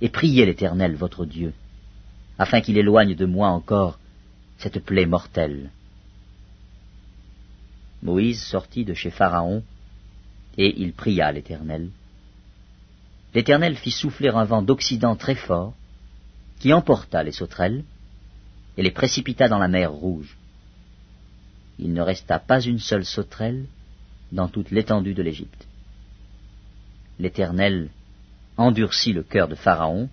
et 0.00 0.08
priez 0.08 0.46
l'Éternel, 0.46 0.96
votre 0.96 1.26
Dieu, 1.26 1.52
afin 2.38 2.60
qu'il 2.60 2.78
éloigne 2.78 3.14
de 3.14 3.26
moi 3.26 3.48
encore 3.48 3.98
cette 4.58 4.82
plaie 4.84 5.06
mortelle. 5.06 5.70
Moïse 8.02 8.42
sortit 8.42 8.84
de 8.84 8.94
chez 8.94 9.10
Pharaon, 9.10 9.62
et 10.56 10.80
il 10.80 10.92
pria 10.92 11.32
l'Éternel. 11.32 11.90
L'Éternel 13.34 13.76
fit 13.76 13.90
souffler 13.90 14.30
un 14.30 14.44
vent 14.44 14.62
d'Occident 14.62 15.16
très 15.16 15.34
fort, 15.34 15.74
qui 16.60 16.72
emporta 16.74 17.22
les 17.22 17.32
sauterelles, 17.32 17.84
et 18.76 18.82
les 18.82 18.90
précipita 18.92 19.48
dans 19.48 19.58
la 19.58 19.66
mer 19.66 19.90
Rouge. 19.90 20.36
Il 21.78 21.92
ne 21.92 22.02
resta 22.02 22.38
pas 22.38 22.60
une 22.60 22.78
seule 22.78 23.06
sauterelle 23.06 23.64
dans 24.30 24.48
toute 24.48 24.70
l'étendue 24.70 25.14
de 25.14 25.22
l'Égypte. 25.22 25.66
L'Éternel 27.18 27.88
endurcit 28.56 29.12
le 29.12 29.22
cœur 29.22 29.48
de 29.48 29.54
Pharaon, 29.54 30.08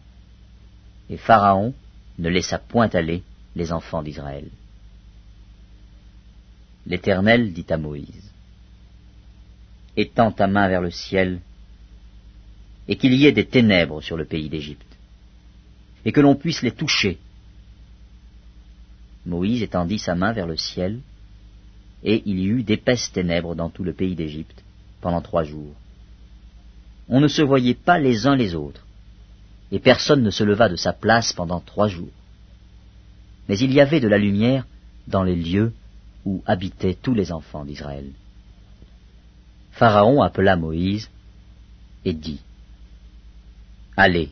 et 1.10 1.18
Pharaon 1.18 1.74
ne 2.18 2.30
laissa 2.30 2.58
point 2.58 2.90
aller 2.90 3.24
les 3.56 3.72
enfants 3.72 4.02
d'Israël. 4.02 4.50
L'Éternel 6.86 7.54
dit 7.54 7.66
à 7.70 7.78
Moïse, 7.78 8.32
Étends 9.98 10.32
ta 10.32 10.48
main 10.48 10.70
vers 10.70 10.82
le 10.82 10.92
ciel, 10.92 11.42
et 12.88 12.96
qu'il 12.96 13.14
y 13.14 13.26
ait 13.26 13.34
des 13.34 13.48
ténèbres 13.48 14.02
sur 14.02 14.16
le 14.16 14.26
pays 14.26 14.48
d'Égypte, 14.48 14.87
et 16.08 16.14
que 16.14 16.22
l'on 16.22 16.36
puisse 16.36 16.62
les 16.62 16.72
toucher. 16.72 17.20
Moïse 19.26 19.62
étendit 19.62 20.00
sa 20.00 20.16
main 20.16 20.32
vers 20.32 20.48
le 20.48 20.56
ciel, 20.56 21.02
et 22.02 22.24
il 22.26 22.40
y 22.40 22.48
eut 22.48 22.64
d'épaisses 22.64 23.12
ténèbres 23.12 23.56
dans 23.56 23.70
tout 23.70 23.84
le 23.84 23.92
pays 23.92 24.16
d'Égypte 24.16 24.64
pendant 25.02 25.22
trois 25.22 25.44
jours. 25.44 25.76
On 27.10 27.20
ne 27.20 27.28
se 27.28 27.42
voyait 27.42 27.74
pas 27.74 28.00
les 28.00 28.26
uns 28.26 28.38
les 28.38 28.56
autres, 28.56 28.86
et 29.70 29.80
personne 29.80 30.24
ne 30.24 30.32
se 30.32 30.46
leva 30.46 30.70
de 30.70 30.78
sa 30.78 30.94
place 30.94 31.34
pendant 31.34 31.60
trois 31.60 31.90
jours. 31.90 32.16
Mais 33.50 33.60
il 33.60 33.74
y 33.74 33.82
avait 33.82 34.00
de 34.00 34.08
la 34.08 34.18
lumière 34.18 34.66
dans 35.08 35.24
les 35.24 35.36
lieux 35.36 35.74
où 36.24 36.42
habitaient 36.46 36.98
tous 37.02 37.16
les 37.16 37.34
enfants 37.34 37.66
d'Israël. 37.66 38.12
Pharaon 39.72 40.22
appela 40.22 40.56
Moïse 40.56 41.10
et 42.06 42.14
dit, 42.14 42.40
Allez, 43.98 44.32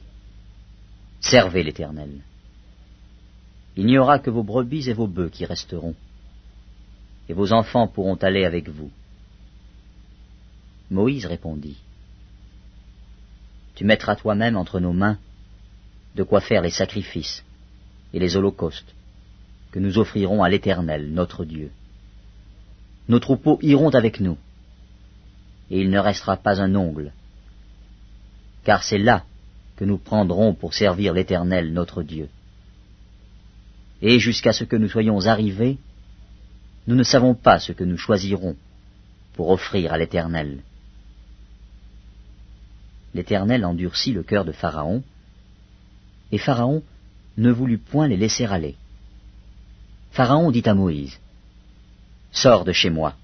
servez 1.26 1.64
l'Éternel. 1.64 2.22
Il 3.76 3.86
n'y 3.88 3.98
aura 3.98 4.20
que 4.20 4.30
vos 4.30 4.44
brebis 4.44 4.90
et 4.90 4.94
vos 4.94 5.08
bœufs 5.08 5.32
qui 5.32 5.46
resteront, 5.46 5.96
et 7.28 7.34
vos 7.34 7.52
enfants 7.52 7.88
pourront 7.88 8.16
aller 8.16 8.46
avec 8.46 8.70
vous. 8.70 8.92
Moïse 10.92 11.26
répondit, 11.26 11.78
Tu 13.74 13.86
mettras 13.86 14.16
toi-même 14.16 14.56
entre 14.56 14.80
nos 14.80 14.94
mains 14.94 15.18
de 16.16 16.24
quoi 16.24 16.42
faire 16.42 16.62
les 16.62 16.70
sacrifices 16.70 17.44
et 18.14 18.20
les 18.20 18.38
holocaustes 18.38 18.94
que 19.72 19.80
nous 19.80 19.98
offrirons 19.98 20.44
à 20.44 20.50
l'Éternel, 20.50 21.12
notre 21.12 21.44
Dieu. 21.44 21.72
Nos 23.10 23.20
troupeaux 23.20 23.60
iront 23.62 23.90
avec 23.90 24.20
nous, 24.20 24.38
et 25.72 25.82
il 25.82 25.90
ne 25.90 26.00
restera 26.00 26.38
pas 26.38 26.62
un 26.62 26.76
ongle, 26.76 27.12
car 28.64 28.84
c'est 28.84 29.00
là 29.00 29.26
que 29.76 29.86
nous 29.86 29.98
prendrons 29.98 30.54
pour 30.54 30.74
servir 30.74 31.14
l'Éternel, 31.14 31.74
notre 31.74 32.04
Dieu. 32.04 32.30
Et 34.02 34.20
jusqu'à 34.20 34.54
ce 34.54 34.64
que 34.64 34.76
nous 34.76 34.90
soyons 34.90 35.26
arrivés, 35.26 35.78
nous 36.88 36.96
ne 36.96 37.04
savons 37.04 37.34
pas 37.34 37.60
ce 37.60 37.72
que 37.72 37.84
nous 37.84 37.98
choisirons 37.98 38.56
pour 39.34 39.50
offrir 39.50 39.92
à 39.92 39.98
l'Éternel. 39.98 40.60
L'Éternel 43.14 43.66
endurcit 43.66 44.12
le 44.12 44.24
cœur 44.24 44.46
de 44.46 44.52
Pharaon, 44.52 45.04
et 46.32 46.38
Pharaon 46.38 46.84
ne 47.38 47.52
voulut 47.52 47.78
point 47.78 48.08
les 48.08 48.18
laisser 48.18 48.46
aller. 48.46 48.76
Pharaon 50.12 50.52
dit 50.52 50.64
à 50.66 50.74
Moïse, 50.74 51.20
Sors 52.32 52.66
de 52.66 52.74
chez 52.74 52.90
moi. 52.90 53.16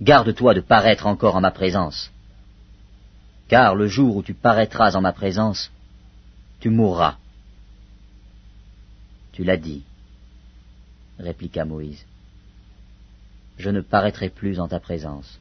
Garde-toi 0.00 0.54
de 0.54 0.60
paraître 0.60 1.06
encore 1.06 1.36
en 1.36 1.40
ma 1.40 1.50
présence. 1.50 2.10
Car 3.48 3.74
le 3.74 3.86
jour 3.86 4.16
où 4.16 4.22
tu 4.22 4.34
paraîtras 4.34 4.94
en 4.96 5.02
ma 5.02 5.12
présence, 5.12 5.70
tu 6.60 6.70
mourras. 6.70 7.18
Tu 9.32 9.44
l'as 9.44 9.56
dit, 9.56 9.84
répliqua 11.18 11.64
Moïse. 11.64 12.06
Je 13.58 13.70
ne 13.70 13.80
paraîtrai 13.80 14.30
plus 14.30 14.60
en 14.60 14.68
ta 14.68 14.80
présence. 14.80 15.40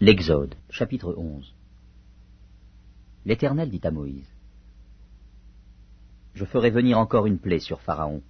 L'Exode, 0.00 0.54
chapitre 0.70 1.14
11 1.16 1.52
L'Éternel 3.26 3.70
dit 3.70 3.80
à 3.84 3.90
Moïse, 3.90 4.26
je 6.34 6.44
ferai 6.44 6.70
venir 6.70 6.98
encore 6.98 7.26
une 7.26 7.38
plaie 7.38 7.60
sur 7.60 7.80
Pharaon 7.80 8.22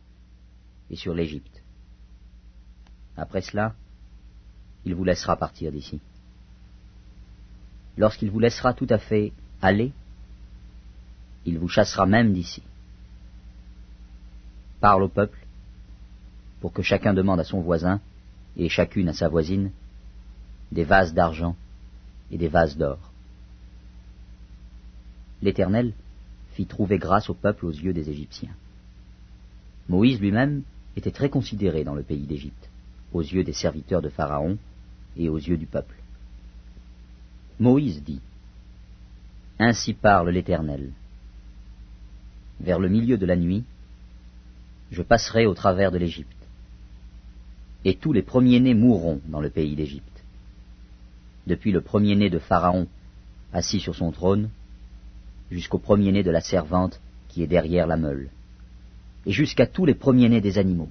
et 0.90 0.96
sur 0.96 1.14
l'Égypte. 1.14 1.62
Après 3.16 3.42
cela, 3.42 3.74
il 4.84 4.94
vous 4.94 5.04
laissera 5.04 5.36
partir 5.36 5.70
d'ici. 5.70 6.00
Lorsqu'il 7.96 8.30
vous 8.30 8.40
laissera 8.40 8.74
tout 8.74 8.86
à 8.88 8.98
fait 8.98 9.32
aller, 9.60 9.92
il 11.44 11.58
vous 11.58 11.68
chassera 11.68 12.06
même 12.06 12.32
d'ici. 12.32 12.62
Parle 14.80 15.02
au 15.02 15.08
peuple, 15.08 15.38
pour 16.60 16.72
que 16.72 16.82
chacun 16.82 17.14
demande 17.14 17.40
à 17.40 17.44
son 17.44 17.60
voisin, 17.60 18.00
et 18.56 18.68
chacune 18.68 19.08
à 19.08 19.12
sa 19.12 19.28
voisine, 19.28 19.70
des 20.72 20.84
vases 20.84 21.14
d'argent 21.14 21.56
et 22.30 22.38
des 22.38 22.48
vases 22.48 22.76
d'or. 22.76 22.98
L'Éternel 25.42 25.92
fit 26.52 26.66
trouver 26.66 26.98
grâce 26.98 27.30
au 27.30 27.34
peuple 27.34 27.66
aux 27.66 27.72
yeux 27.72 27.92
des 27.92 28.10
Égyptiens. 28.10 28.54
Moïse 29.88 30.20
lui-même 30.20 30.62
était 30.96 31.10
très 31.10 31.30
considéré 31.30 31.84
dans 31.84 31.94
le 31.94 32.02
pays 32.02 32.26
d'Égypte, 32.26 32.68
aux 33.12 33.22
yeux 33.22 33.44
des 33.44 33.52
serviteurs 33.52 34.02
de 34.02 34.08
Pharaon 34.08 34.58
et 35.16 35.28
aux 35.28 35.38
yeux 35.38 35.56
du 35.56 35.66
peuple. 35.66 35.99
Moïse 37.60 38.02
dit, 38.02 38.22
Ainsi 39.58 39.92
parle 39.92 40.30
l'Éternel. 40.30 40.92
Vers 42.58 42.78
le 42.78 42.88
milieu 42.88 43.18
de 43.18 43.26
la 43.26 43.36
nuit, 43.36 43.64
je 44.90 45.02
passerai 45.02 45.44
au 45.44 45.52
travers 45.52 45.92
de 45.92 45.98
l'Égypte. 45.98 46.36
et 47.84 47.94
tous 47.94 48.12
les 48.12 48.22
premiers-nés 48.22 48.74
mourront 48.74 49.20
dans 49.26 49.40
le 49.40 49.48
pays 49.48 49.74
d'Égypte. 49.74 50.22
Depuis 51.46 51.72
le 51.72 51.80
premier-né 51.80 52.28
de 52.28 52.38
Pharaon 52.38 52.86
assis 53.52 53.80
sur 53.80 53.94
son 53.94 54.10
trône, 54.10 54.50
jusqu'au 55.50 55.78
premier-né 55.78 56.22
de 56.22 56.30
la 56.30 56.42
servante 56.42 57.00
qui 57.28 57.42
est 57.42 57.46
derrière 57.46 57.86
la 57.86 57.96
meule, 57.96 58.28
et 59.26 59.32
jusqu'à 59.32 59.66
tous 59.66 59.86
les 59.86 59.94
premiers-nés 59.94 60.42
des 60.42 60.58
animaux. 60.58 60.90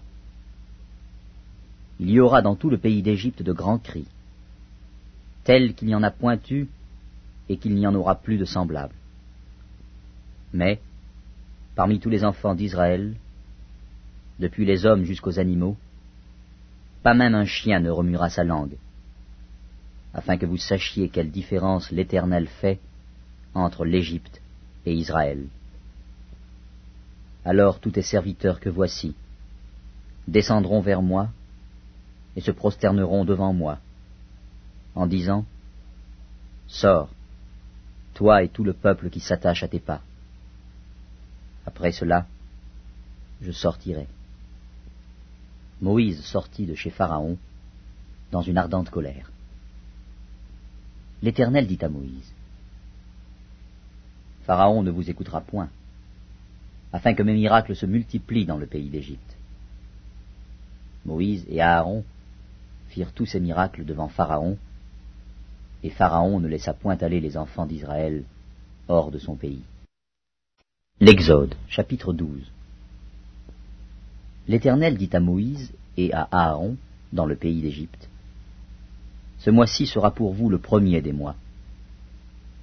Il 1.99 2.09
y 2.09 2.19
aura 2.19 2.41
dans 2.41 2.55
tout 2.55 2.69
le 2.69 2.77
pays 2.77 3.03
d'Égypte 3.03 3.43
de 3.43 3.53
grands 3.53 3.79
cris, 3.79 4.07
tels 5.49 5.73
qu'il 5.73 5.87
n'y 5.87 5.95
en 5.95 6.03
a 6.03 6.11
point 6.11 6.39
eu 6.51 6.67
et 7.49 7.57
qu'il 7.57 7.73
n'y 7.73 7.87
en 7.87 7.95
aura 7.95 8.13
plus 8.13 8.37
de 8.37 8.45
semblables. 8.45 8.93
Mais, 10.53 10.79
parmi 11.73 11.99
tous 11.99 12.11
les 12.11 12.23
enfants 12.23 12.53
d'Israël, 12.53 13.15
depuis 14.37 14.63
les 14.63 14.85
hommes 14.85 15.05
jusqu'aux 15.05 15.39
animaux, 15.39 15.75
pas 17.01 17.15
même 17.15 17.33
un 17.33 17.45
chien 17.45 17.79
ne 17.79 17.89
remuera 17.89 18.29
sa 18.29 18.43
langue, 18.43 18.77
afin 20.13 20.37
que 20.37 20.45
vous 20.45 20.57
sachiez 20.57 21.09
quelle 21.09 21.31
différence 21.31 21.89
l'Éternel 21.89 22.45
fait 22.45 22.79
entre 23.55 23.85
l'Égypte 23.85 24.43
et 24.85 24.93
Israël. 24.93 25.47
Alors 27.43 27.79
tous 27.79 27.89
tes 27.89 28.03
serviteurs 28.03 28.59
que 28.59 28.69
voici 28.69 29.15
descendront 30.27 30.81
vers 30.81 31.01
moi 31.01 31.29
et 32.35 32.41
se 32.41 32.51
prosterneront 32.51 33.25
devant 33.25 33.51
moi, 33.51 33.79
en 34.95 35.07
disant, 35.07 35.45
Sors, 36.67 37.09
toi 38.13 38.43
et 38.43 38.49
tout 38.49 38.63
le 38.63 38.73
peuple 38.73 39.09
qui 39.09 39.19
s'attache 39.19 39.63
à 39.63 39.67
tes 39.67 39.79
pas. 39.79 40.01
Après 41.65 41.91
cela, 41.91 42.27
je 43.41 43.51
sortirai. 43.51 44.07
Moïse 45.81 46.21
sortit 46.23 46.65
de 46.65 46.75
chez 46.75 46.89
Pharaon 46.89 47.37
dans 48.31 48.41
une 48.41 48.57
ardente 48.57 48.89
colère. 48.89 49.31
L'Éternel 51.21 51.67
dit 51.67 51.79
à 51.81 51.89
Moïse, 51.89 52.33
Pharaon 54.43 54.83
ne 54.83 54.91
vous 54.91 55.09
écoutera 55.09 55.41
point, 55.41 55.69
afin 56.91 57.13
que 57.13 57.23
mes 57.23 57.33
miracles 57.33 57.75
se 57.75 57.85
multiplient 57.85 58.45
dans 58.45 58.57
le 58.57 58.65
pays 58.65 58.89
d'Égypte. 58.89 59.37
Moïse 61.05 61.45
et 61.49 61.61
Aaron 61.61 62.03
firent 62.89 63.13
tous 63.13 63.25
ces 63.25 63.39
miracles 63.39 63.85
devant 63.85 64.07
Pharaon, 64.07 64.57
et 65.83 65.89
Pharaon 65.89 66.39
ne 66.39 66.47
laissa 66.47 66.73
point 66.73 66.97
aller 66.97 67.19
les 67.19 67.37
enfants 67.37 67.65
d'Israël 67.65 68.23
hors 68.87 69.11
de 69.11 69.19
son 69.19 69.35
pays. 69.35 69.63
L'Exode, 70.99 71.55
chapitre 71.67 72.11
12 72.11 72.51
L'Éternel 74.47 74.97
dit 74.97 75.09
à 75.13 75.19
Moïse 75.19 75.71
et 75.95 76.11
à 76.13 76.27
Aaron, 76.31 76.75
dans 77.13 77.25
le 77.25 77.35
pays 77.35 77.61
d'Égypte, 77.61 78.09
Ce 79.39 79.49
mois-ci 79.49 79.87
sera 79.87 80.11
pour 80.11 80.33
vous 80.33 80.49
le 80.49 80.57
premier 80.57 81.01
des 81.01 81.13
mois. 81.13 81.35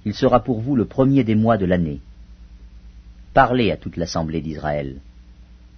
Il 0.05 0.13
sera 0.13 0.43
pour 0.43 0.59
vous 0.61 0.75
le 0.75 0.85
premier 0.85 1.23
des 1.23 1.35
mois 1.35 1.57
de 1.57 1.65
l'année. 1.65 2.01
Parlez 3.33 3.71
à 3.71 3.77
toute 3.77 3.97
l'assemblée 3.97 4.41
d'Israël, 4.41 4.99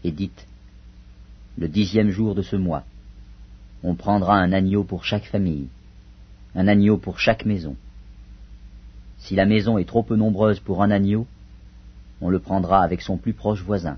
et 0.04 0.12
dites, 0.12 0.46
Le 1.58 1.68
dixième 1.68 2.10
jour 2.10 2.36
de 2.36 2.42
ce 2.42 2.56
mois, 2.56 2.84
on 3.84 3.96
prendra 3.96 4.38
un 4.38 4.52
agneau 4.52 4.84
pour 4.84 5.06
chaque 5.06 5.26
famille, 5.26 5.70
un 6.56 6.68
agneau 6.68 6.98
pour 6.98 7.20
chaque 7.20 7.46
maison. 7.46 7.76
Si 9.20 9.36
la 9.36 9.46
maison 9.46 9.78
est 9.78 9.88
trop 9.88 10.04
peu 10.04 10.16
nombreuse 10.16 10.60
pour 10.60 10.82
un 10.82 10.92
agneau, 10.92 11.28
on 12.22 12.30
le 12.30 12.40
prendra 12.40 12.84
avec 12.84 13.02
son 13.02 13.18
plus 13.18 13.34
proche 13.34 13.62
voisin, 13.62 13.98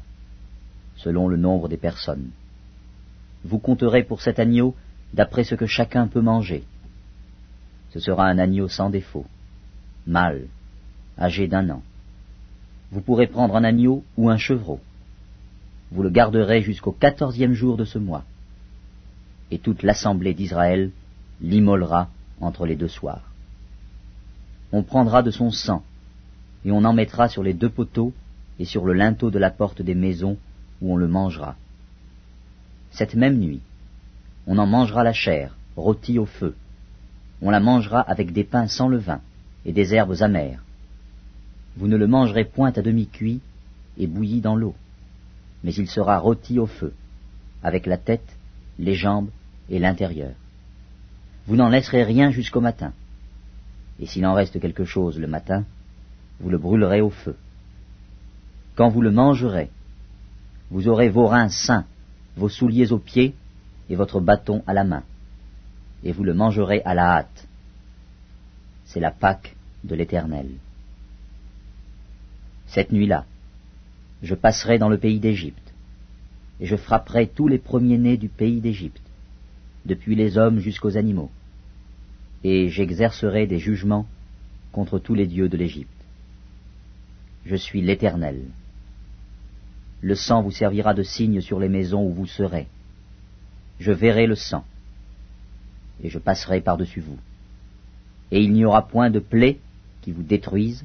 selon 0.95 1.27
le 1.27 1.37
nombre 1.37 1.69
des 1.69 1.77
personnes. 1.77 2.29
Vous 3.43 3.59
compterez 3.59 4.03
pour 4.03 4.21
cet 4.21 4.39
agneau 4.39 4.75
d'après 5.13 5.43
ce 5.43 5.55
que 5.55 5.65
chacun 5.65 6.07
peut 6.07 6.21
manger. 6.21 6.63
Ce 7.91 7.99
sera 7.99 8.27
un 8.27 8.37
agneau 8.37 8.67
sans 8.67 8.89
défaut, 8.89 9.25
mâle, 10.05 10.47
âgé 11.19 11.47
d'un 11.47 11.69
an. 11.69 11.81
Vous 12.91 13.01
pourrez 13.01 13.27
prendre 13.27 13.55
un 13.55 13.63
agneau 13.63 14.03
ou 14.17 14.29
un 14.29 14.37
chevreau. 14.37 14.79
Vous 15.91 16.03
le 16.03 16.09
garderez 16.09 16.61
jusqu'au 16.61 16.91
quatorzième 16.91 17.53
jour 17.53 17.77
de 17.77 17.85
ce 17.85 17.97
mois. 17.97 18.23
Et 19.49 19.59
toute 19.59 19.83
l'assemblée 19.83 20.33
d'Israël 20.33 20.91
l'immolera 21.41 22.09
entre 22.41 22.65
les 22.65 22.75
deux 22.75 22.87
soirs. 22.87 23.31
On 24.71 24.83
prendra 24.83 25.21
de 25.23 25.31
son 25.31 25.51
sang 25.51 25.83
et 26.65 26.71
on 26.71 26.83
en 26.83 26.93
mettra 26.93 27.27
sur 27.27 27.43
les 27.43 27.53
deux 27.53 27.69
poteaux 27.69 28.13
et 28.59 28.65
sur 28.65 28.85
le 28.85 28.93
linteau 28.93 29.31
de 29.31 29.39
la 29.39 29.51
porte 29.51 29.81
des 29.81 29.95
maisons 29.95 30.37
où 30.81 30.93
on 30.93 30.97
le 30.97 31.07
mangera. 31.07 31.55
Cette 32.91 33.15
même 33.15 33.39
nuit, 33.39 33.61
on 34.47 34.57
en 34.57 34.67
mangera 34.67 35.03
la 35.03 35.13
chair, 35.13 35.55
rôtie 35.75 36.19
au 36.19 36.25
feu. 36.25 36.55
On 37.41 37.49
la 37.49 37.59
mangera 37.59 38.01
avec 38.01 38.33
des 38.33 38.43
pains 38.43 38.67
sans 38.67 38.87
levain 38.87 39.21
et 39.65 39.73
des 39.73 39.93
herbes 39.93 40.21
amères. 40.21 40.63
Vous 41.77 41.87
ne 41.87 41.97
le 41.97 42.07
mangerez 42.07 42.45
point 42.45 42.73
à 42.75 42.81
demi 42.81 43.07
cuit 43.07 43.41
et 43.97 44.07
bouilli 44.07 44.41
dans 44.41 44.55
l'eau, 44.55 44.75
mais 45.63 45.73
il 45.73 45.87
sera 45.87 46.17
rôti 46.17 46.59
au 46.59 46.67
feu, 46.67 46.93
avec 47.63 47.85
la 47.85 47.97
tête, 47.97 48.35
les 48.77 48.95
jambes 48.95 49.29
et 49.69 49.79
l'intérieur. 49.79 50.33
Vous 51.51 51.57
n'en 51.57 51.67
laisserez 51.67 52.03
rien 52.03 52.31
jusqu'au 52.31 52.61
matin. 52.61 52.93
Et 53.99 54.05
s'il 54.05 54.25
en 54.25 54.33
reste 54.33 54.61
quelque 54.61 54.85
chose 54.85 55.19
le 55.19 55.27
matin, 55.27 55.65
vous 56.39 56.49
le 56.49 56.57
brûlerez 56.57 57.01
au 57.01 57.09
feu. 57.09 57.35
Quand 58.75 58.87
vous 58.87 59.01
le 59.01 59.11
mangerez, 59.11 59.69
vous 60.69 60.87
aurez 60.87 61.09
vos 61.09 61.27
reins 61.27 61.49
sains, 61.49 61.83
vos 62.37 62.47
souliers 62.47 62.93
aux 62.93 62.99
pieds 62.99 63.35
et 63.89 63.97
votre 63.97 64.21
bâton 64.21 64.63
à 64.65 64.73
la 64.73 64.85
main, 64.85 65.03
et 66.05 66.13
vous 66.13 66.23
le 66.23 66.33
mangerez 66.33 66.83
à 66.85 66.93
la 66.93 67.17
hâte. 67.17 67.45
C'est 68.85 69.01
la 69.01 69.11
Pâque 69.11 69.57
de 69.83 69.93
l'Éternel. 69.93 70.51
Cette 72.67 72.93
nuit-là, 72.93 73.25
je 74.23 74.35
passerai 74.35 74.77
dans 74.77 74.87
le 74.87 74.97
pays 74.97 75.19
d'Égypte, 75.19 75.73
et 76.61 76.65
je 76.65 76.77
frapperai 76.77 77.27
tous 77.27 77.49
les 77.49 77.59
premiers-nés 77.59 78.15
du 78.15 78.29
pays 78.29 78.61
d'Égypte, 78.61 79.03
depuis 79.85 80.15
les 80.15 80.37
hommes 80.37 80.59
jusqu'aux 80.59 80.95
animaux, 80.95 81.29
et 82.43 82.69
j'exercerai 82.69 83.47
des 83.47 83.59
jugements 83.59 84.07
contre 84.71 84.99
tous 84.99 85.13
les 85.13 85.27
dieux 85.27 85.49
de 85.49 85.57
l'Égypte. 85.57 85.89
Je 87.45 87.55
suis 87.55 87.81
l'Éternel. 87.81 88.41
Le 90.01 90.15
sang 90.15 90.41
vous 90.41 90.51
servira 90.51 90.93
de 90.93 91.03
signe 91.03 91.41
sur 91.41 91.59
les 91.59 91.69
maisons 91.69 92.05
où 92.05 92.13
vous 92.13 92.27
serez. 92.27 92.67
Je 93.79 93.91
verrai 93.91 94.27
le 94.27 94.35
sang, 94.35 94.63
et 96.03 96.09
je 96.09 96.19
passerai 96.19 96.61
par-dessus 96.61 97.01
vous. 97.01 97.17
Et 98.31 98.41
il 98.41 98.53
n'y 98.53 98.65
aura 98.65 98.87
point 98.87 99.09
de 99.09 99.19
plaie 99.19 99.59
qui 100.01 100.11
vous 100.11 100.23
détruise 100.23 100.83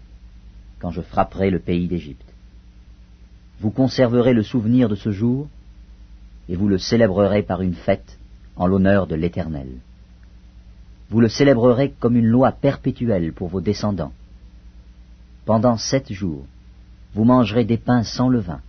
quand 0.78 0.90
je 0.90 1.00
frapperai 1.00 1.50
le 1.50 1.58
pays 1.58 1.88
d'Égypte. 1.88 2.34
Vous 3.60 3.70
conserverez 3.70 4.34
le 4.34 4.42
souvenir 4.42 4.88
de 4.88 4.94
ce 4.94 5.10
jour, 5.10 5.48
et 6.48 6.56
vous 6.56 6.68
le 6.68 6.78
célébrerez 6.78 7.42
par 7.42 7.62
une 7.62 7.74
fête 7.74 8.18
en 8.56 8.66
l'honneur 8.66 9.06
de 9.06 9.14
l'Éternel. 9.14 9.68
Vous 11.08 11.20
le 11.20 11.28
célébrerez 11.28 11.92
comme 12.00 12.16
une 12.16 12.26
loi 12.26 12.52
perpétuelle 12.52 13.32
pour 13.32 13.48
vos 13.48 13.60
descendants. 13.60 14.12
Pendant 15.44 15.76
sept 15.76 16.12
jours, 16.12 16.44
vous 17.14 17.24
mangerez 17.24 17.64
des 17.64 17.76
pains 17.76 18.02
sans 18.02 18.28
levain. 18.28 18.60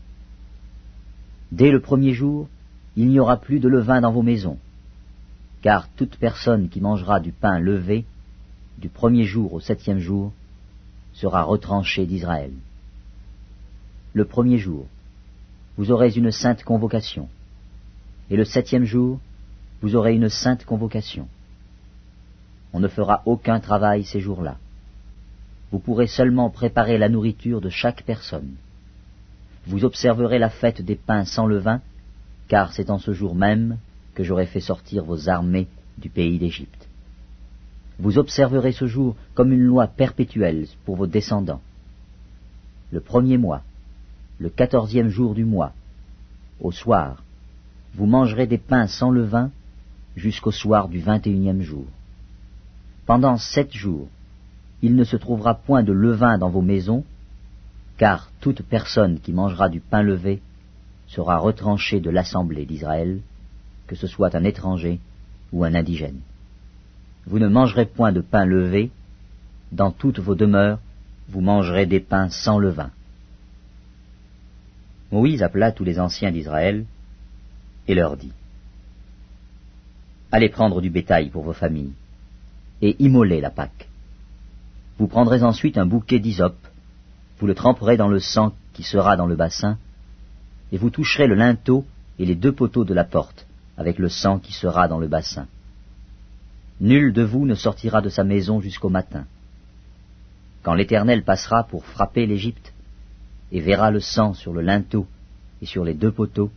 Dès 1.52 1.71
le 1.71 1.80
premier 1.80 2.13
jour, 2.13 2.47
il 2.95 3.10
n'y 3.10 3.19
aura 3.19 3.38
plus 3.38 3.60
de 3.60 3.67
levain 3.67 4.02
dans 4.02 4.12
vos 4.12 4.21
maisons, 4.21 4.60
car 5.62 5.89
toute 5.89 6.17
personne 6.17 6.69
qui 6.69 6.80
mangera 6.80 7.19
du 7.19 7.32
pain 7.32 7.60
levé, 7.60 8.06
du 8.78 8.89
premier 8.89 9.23
jour 9.23 9.54
au 9.54 9.60
septième 9.60 10.00
jour, 10.00 10.32
sera 11.13 11.43
retranchée 11.43 12.06
d'Israël. 12.06 12.52
Le 14.13 14.26
premier 14.26 14.60
jour, 14.60 14.86
vous 15.78 15.91
aurez 15.91 16.12
une 16.15 16.32
sainte 16.32 16.63
convocation, 16.63 17.30
et 18.30 18.36
le 18.36 18.45
septième 18.45 18.86
jour, 18.86 19.19
vous 19.82 19.95
aurez 19.95 20.13
une 20.13 20.30
sainte 20.30 20.65
convocation. 20.65 21.28
On 22.73 22.80
ne 22.80 22.88
fera 22.88 23.21
aucun 23.25 23.60
travail 23.60 24.03
ces 24.03 24.19
jours-là 24.19 24.58
vous 25.71 25.80
pourrez 25.80 26.08
seulement 26.08 26.49
préparer 26.49 26.97
la 26.97 27.10
nourriture 27.10 27.62
de 27.62 27.69
chaque 27.69 28.03
personne. 28.03 28.56
Vous 29.65 29.84
observerez 29.84 30.39
la 30.39 30.49
fête 30.49 30.82
des 30.82 30.95
pains 30.95 31.25
sans 31.25 31.45
levain, 31.45 31.82
car 32.47 32.71
c'est 32.71 32.89
en 32.89 32.99
ce 32.99 33.12
jour 33.12 33.36
même 33.36 33.77
que 34.13 34.23
j'aurai 34.23 34.45
fait 34.45 34.62
sortir 34.62 35.03
vos 35.03 35.27
armées 35.27 35.67
du 35.97 36.10
pays 36.10 36.39
d'Égypte. 36.39 36.88
Vous 37.99 38.17
observerez 38.17 38.71
ce 38.71 38.88
jour 38.88 39.15
comme 39.34 39.51
une 39.51 39.65
loi 39.65 39.88
perpétuelle 39.88 40.67
pour 40.86 40.95
vos 40.95 41.08
descendants. 41.08 41.62
Le 42.91 43.01
premier 43.01 43.38
mois, 43.38 43.63
le 44.39 44.49
quatorzième 44.49 45.10
jour 45.10 45.36
du 45.36 45.43
mois, 45.43 45.73
au 46.62 46.71
soir, 46.71 47.23
vous 47.95 48.06
mangerez 48.06 48.47
des 48.47 48.58
pains 48.58 48.88
sans 48.88 49.12
levain 49.12 49.51
jusqu'au 50.15 50.51
soir 50.51 50.88
du 50.88 50.99
vingt 50.99 51.25
et 51.27 51.32
unième 51.32 51.62
jour. 51.62 51.86
Pendant 53.08 53.38
sept 53.38 53.74
jours, 53.74 54.10
il 54.82 54.98
ne 54.98 55.06
se 55.06 55.15
trouvera 55.15 55.56
point 55.56 55.82
de 55.82 55.93
levain 55.93 56.38
dans 56.38 56.50
vos 56.50 56.62
maisons, 56.62 57.06
car 57.98 58.30
toute 58.41 58.62
personne 58.62 59.22
qui 59.22 59.32
mangera 59.32 59.70
du 59.70 59.80
pain 59.80 60.02
levé 60.02 60.41
sera 61.08 61.38
retranchée 61.38 62.02
de 62.02 62.10
l'assemblée 62.10 62.65
d'Israël, 62.65 63.22
que 63.88 63.96
ce 63.96 64.08
soit 64.08 64.36
un 64.36 64.43
étranger 64.43 65.00
ou 65.54 65.63
un 65.63 65.74
indigène. 65.74 66.20
Vous 67.26 67.39
ne 67.39 67.48
mangerez 67.48 67.86
point 67.86 68.12
de 68.12 68.20
pain 68.20 68.43
levé, 68.43 68.91
dans 69.72 69.91
toutes 69.91 70.20
vos 70.20 70.36
demeures, 70.36 70.80
vous 71.30 71.39
mangerez 71.39 71.86
des 71.86 72.02
pains 72.02 72.30
sans 72.30 72.60
levain. 72.60 72.91
Moïse 75.13 75.43
appela 75.43 75.72
tous 75.72 75.86
les 75.86 75.98
anciens 75.98 76.34
d'Israël 76.34 76.84
et 77.88 77.96
leur 77.96 78.17
dit 78.17 78.34
Allez 80.30 80.50
prendre 80.50 80.82
du 80.82 80.89
bétail 80.89 81.30
pour 81.30 81.43
vos 81.43 81.54
familles 81.54 81.93
et 82.82 82.96
immolez 83.00 83.42
la 83.42 83.50
Pâque. 83.50 83.88
Vous 84.98 85.08
prendrez 85.08 85.44
ensuite 85.44 85.78
un 85.78 85.86
bouquet 85.86 86.20
d'hysope, 86.20 86.68
vous 87.40 87.48
le 87.48 87.56
tremperez 87.56 87.98
dans 87.98 88.08
le 88.08 88.20
sang 88.20 88.54
qui 88.74 88.84
sera 88.84 89.16
dans 89.16 89.28
le 89.28 89.36
bassin, 89.36 89.78
et 90.72 90.78
vous 90.78 90.90
toucherez 90.90 91.28
le 91.28 91.36
linteau 91.36 91.86
et 92.20 92.26
les 92.26 92.36
deux 92.36 92.52
poteaux 92.52 92.84
de 92.84 92.94
la 92.94 93.04
porte 93.04 93.46
avec 93.78 94.00
le 94.00 94.10
sang 94.10 94.40
qui 94.40 94.54
sera 94.54 94.88
dans 94.88 95.00
le 95.00 95.08
bassin. 95.08 95.48
Nul 96.82 97.13
de 97.13 97.24
vous 97.24 97.46
ne 97.46 97.56
sortira 97.56 98.02
de 98.02 98.10
sa 98.10 98.24
maison 98.24 98.60
jusqu'au 98.60 98.90
matin. 98.90 99.26
Quand 100.63 100.74
l'Éternel 100.74 101.24
passera 101.24 101.63
pour 101.63 101.86
frapper 101.86 102.26
l'Égypte, 102.26 102.74
et 103.52 103.62
verra 103.62 103.92
le 103.92 104.00
sang 104.00 104.34
sur 104.34 104.52
le 104.52 104.62
linteau 104.62 105.08
et 105.62 105.66
sur 105.66 105.86
les 105.86 105.94
deux 105.94 106.12
poteaux, 106.12 106.52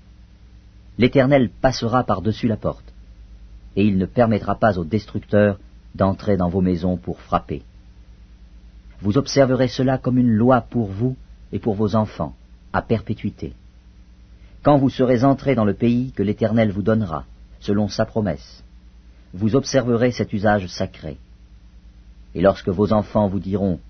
l'Éternel 0.99 1.51
passera 1.51 2.05
par-dessus 2.05 2.49
la 2.49 2.57
porte, 2.57 2.93
et 3.77 3.85
il 3.85 3.97
ne 3.97 4.07
permettra 4.07 4.57
pas 4.57 4.79
au 4.79 4.85
destructeur 4.85 5.59
d'entrer 5.95 6.37
dans 6.37 6.49
vos 6.49 6.61
maisons 6.61 6.97
pour 6.97 7.21
frapper. 7.21 7.63
Vous 9.01 9.19
observerez 9.19 9.69
cela 9.69 9.99
comme 9.99 10.19
une 10.19 10.33
loi 10.33 10.61
pour 10.61 10.89
vous 10.89 11.17
et 11.53 11.59
pour 11.59 11.75
vos 11.75 11.97
enfants, 11.97 12.35
à 12.73 12.83
perpétuité. 12.83 13.55
Quand 14.63 14.77
vous 14.77 14.91
serez 14.91 15.25
entrés 15.25 15.55
dans 15.55 15.65
le 15.65 15.75
pays 15.75 16.13
que 16.13 16.23
l'Éternel 16.23 16.71
vous 16.71 16.83
donnera, 16.83 17.25
selon 17.61 17.89
sa 17.89 18.05
promesse, 18.05 18.63
vous 19.33 19.57
observerez 19.57 20.13
cet 20.13 20.33
usage 20.33 20.67
sacré. 20.67 21.17
Et 22.35 22.43
lorsque 22.43 22.69
vos 22.69 22.93
enfants 22.93 23.29
vous 23.29 23.41
diront 23.41 23.81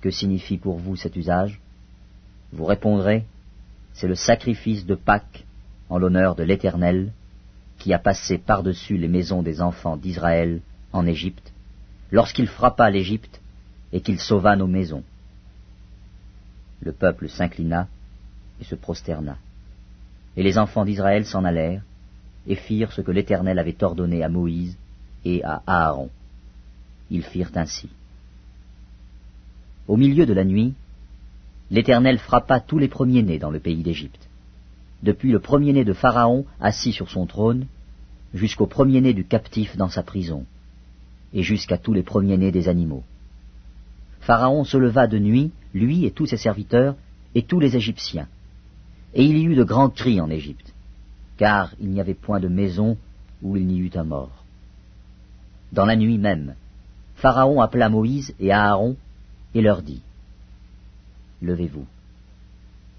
Que 0.00 0.10
signifie 0.10 0.58
pour 0.58 0.78
vous 0.78 0.96
cet 0.96 1.16
usage? 1.16 1.60
vous 2.52 2.64
répondrez 2.64 3.24
C'est 3.92 4.08
le 4.08 4.14
sacrifice 4.14 4.86
de 4.86 4.94
Pâques 4.94 5.44
en 5.90 5.98
l'honneur 5.98 6.34
de 6.34 6.42
l'Éternel 6.42 7.12
qui 7.78 7.92
a 7.92 7.98
passé 7.98 8.38
par-dessus 8.38 8.96
les 8.96 9.08
maisons 9.08 9.42
des 9.42 9.60
enfants 9.60 9.96
d'Israël 9.96 10.60
en 10.98 11.06
Égypte, 11.06 11.52
lorsqu'il 12.10 12.46
frappa 12.46 12.90
l'Égypte 12.90 13.40
et 13.92 14.00
qu'il 14.00 14.18
sauva 14.20 14.56
nos 14.56 14.66
maisons. 14.66 15.04
Le 16.80 16.92
peuple 16.92 17.28
s'inclina 17.28 17.88
et 18.60 18.64
se 18.64 18.74
prosterna. 18.74 19.38
Et 20.36 20.42
les 20.42 20.58
enfants 20.58 20.84
d'Israël 20.84 21.24
s'en 21.24 21.44
allèrent 21.44 21.82
et 22.46 22.54
firent 22.54 22.92
ce 22.92 23.00
que 23.00 23.10
l'Éternel 23.10 23.58
avait 23.58 23.82
ordonné 23.82 24.22
à 24.22 24.28
Moïse 24.28 24.76
et 25.24 25.42
à 25.44 25.62
Aaron. 25.66 26.10
Ils 27.10 27.24
firent 27.24 27.52
ainsi. 27.54 27.88
Au 29.86 29.96
milieu 29.96 30.26
de 30.26 30.34
la 30.34 30.44
nuit, 30.44 30.74
l'Éternel 31.70 32.18
frappa 32.18 32.60
tous 32.60 32.78
les 32.78 32.88
premiers-nés 32.88 33.38
dans 33.38 33.50
le 33.50 33.58
pays 33.58 33.82
d'Égypte, 33.82 34.28
depuis 35.02 35.32
le 35.32 35.40
premier-né 35.40 35.84
de 35.84 35.92
Pharaon 35.92 36.44
assis 36.60 36.92
sur 36.92 37.10
son 37.10 37.26
trône, 37.26 37.66
jusqu'au 38.34 38.66
premier-né 38.66 39.14
du 39.14 39.24
captif 39.24 39.76
dans 39.76 39.88
sa 39.88 40.02
prison, 40.02 40.44
et 41.32 41.42
jusqu'à 41.42 41.78
tous 41.78 41.92
les 41.92 42.02
premiers-nés 42.02 42.52
des 42.52 42.68
animaux. 42.68 43.04
Pharaon 44.20 44.64
se 44.64 44.76
leva 44.76 45.06
de 45.06 45.18
nuit, 45.18 45.52
lui 45.74 46.04
et 46.04 46.10
tous 46.10 46.26
ses 46.26 46.36
serviteurs, 46.36 46.96
et 47.34 47.42
tous 47.42 47.60
les 47.60 47.76
Égyptiens. 47.76 48.28
Et 49.14 49.24
il 49.24 49.38
y 49.38 49.44
eut 49.44 49.54
de 49.54 49.64
grands 49.64 49.90
cris 49.90 50.20
en 50.20 50.30
Égypte, 50.30 50.74
car 51.36 51.72
il 51.80 51.90
n'y 51.90 52.00
avait 52.00 52.14
point 52.14 52.40
de 52.40 52.48
maison 52.48 52.96
où 53.42 53.56
il 53.56 53.66
n'y 53.66 53.78
eût 53.78 53.90
un 53.94 54.04
mort. 54.04 54.44
Dans 55.72 55.86
la 55.86 55.96
nuit 55.96 56.18
même, 56.18 56.54
Pharaon 57.16 57.60
appela 57.60 57.88
Moïse 57.88 58.34
et 58.40 58.52
Aaron 58.52 58.96
et 59.54 59.60
leur 59.60 59.82
dit 59.82 60.02
Levez-vous, 61.42 61.86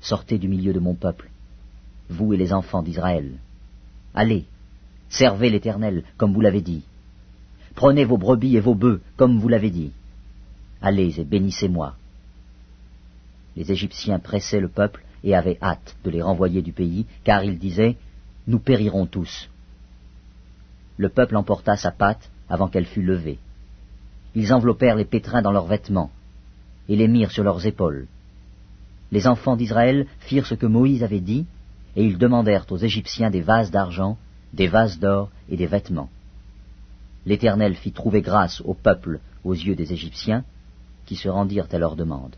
sortez 0.02 0.38
du 0.38 0.48
milieu 0.48 0.74
de 0.74 0.80
mon 0.80 0.94
peuple, 0.94 1.30
vous 2.10 2.34
et 2.34 2.38
les 2.38 2.54
enfants 2.54 2.84
d'Israël. 2.84 3.34
Allez, 4.14 4.46
servez 5.10 5.50
l'Éternel, 5.50 6.04
comme 6.18 6.34
vous 6.34 6.42
l'avez 6.42 6.62
dit. 6.62 6.84
Prenez 7.82 8.04
vos 8.04 8.18
brebis 8.18 8.58
et 8.58 8.60
vos 8.60 8.76
bœufs, 8.76 9.02
comme 9.16 9.40
vous 9.40 9.48
l'avez 9.48 9.70
dit. 9.70 9.94
Allez 10.82 11.20
et 11.20 11.24
bénissez-moi. 11.24 11.96
Les 13.56 13.72
Égyptiens 13.72 14.20
pressaient 14.20 14.60
le 14.60 14.68
peuple 14.68 15.04
et 15.24 15.34
avaient 15.34 15.58
hâte 15.62 15.96
de 16.04 16.10
les 16.10 16.22
renvoyer 16.22 16.62
du 16.62 16.74
pays, 16.74 17.06
car 17.24 17.44
ils 17.44 17.58
disaient 17.58 17.96
Nous 18.48 18.60
périrons 18.60 19.06
tous. 19.06 19.50
Le 20.98 21.08
peuple 21.08 21.38
emporta 21.38 21.78
sa 21.78 21.92
pâte 21.92 22.30
avant 22.50 22.68
qu'elle 22.68 22.86
fût 22.86 23.02
levée. 23.02 23.40
Ils 24.36 24.54
enveloppèrent 24.54 24.98
les 24.98 25.06
pétrins 25.06 25.42
dans 25.42 25.54
leurs 25.54 25.68
vêtements 25.68 26.12
et 26.90 26.98
les 26.98 27.08
mirent 27.08 27.32
sur 27.32 27.46
leurs 27.46 27.66
épaules 27.66 28.08
les 29.12 29.28
enfants 29.28 29.56
d'Israël 29.56 30.06
firent 30.20 30.46
ce 30.46 30.56
que 30.56 30.66
Moïse 30.66 31.04
avait 31.04 31.20
dit, 31.20 31.46
et 31.96 32.06
ils 32.06 32.18
demandèrent 32.18 32.66
aux 32.72 32.78
Égyptiens 32.78 33.32
des 33.32 33.42
vases 33.42 33.72
d'argent, 33.72 34.18
des 34.54 34.68
vases 34.68 35.00
d'or 35.00 35.30
et 35.50 35.58
des 35.58 35.66
vêtements. 35.66 36.10
L'Éternel 37.26 37.76
fit 37.76 37.92
trouver 37.92 38.22
grâce 38.22 38.62
au 38.62 38.74
peuple 38.74 39.20
aux 39.44 39.54
yeux 39.54 39.76
des 39.76 39.94
Égyptiens, 39.94 40.44
qui 41.06 41.16
se 41.16 41.30
rendirent 41.30 41.68
à 41.72 41.78
leur 41.78 41.96
demande. 41.96 42.36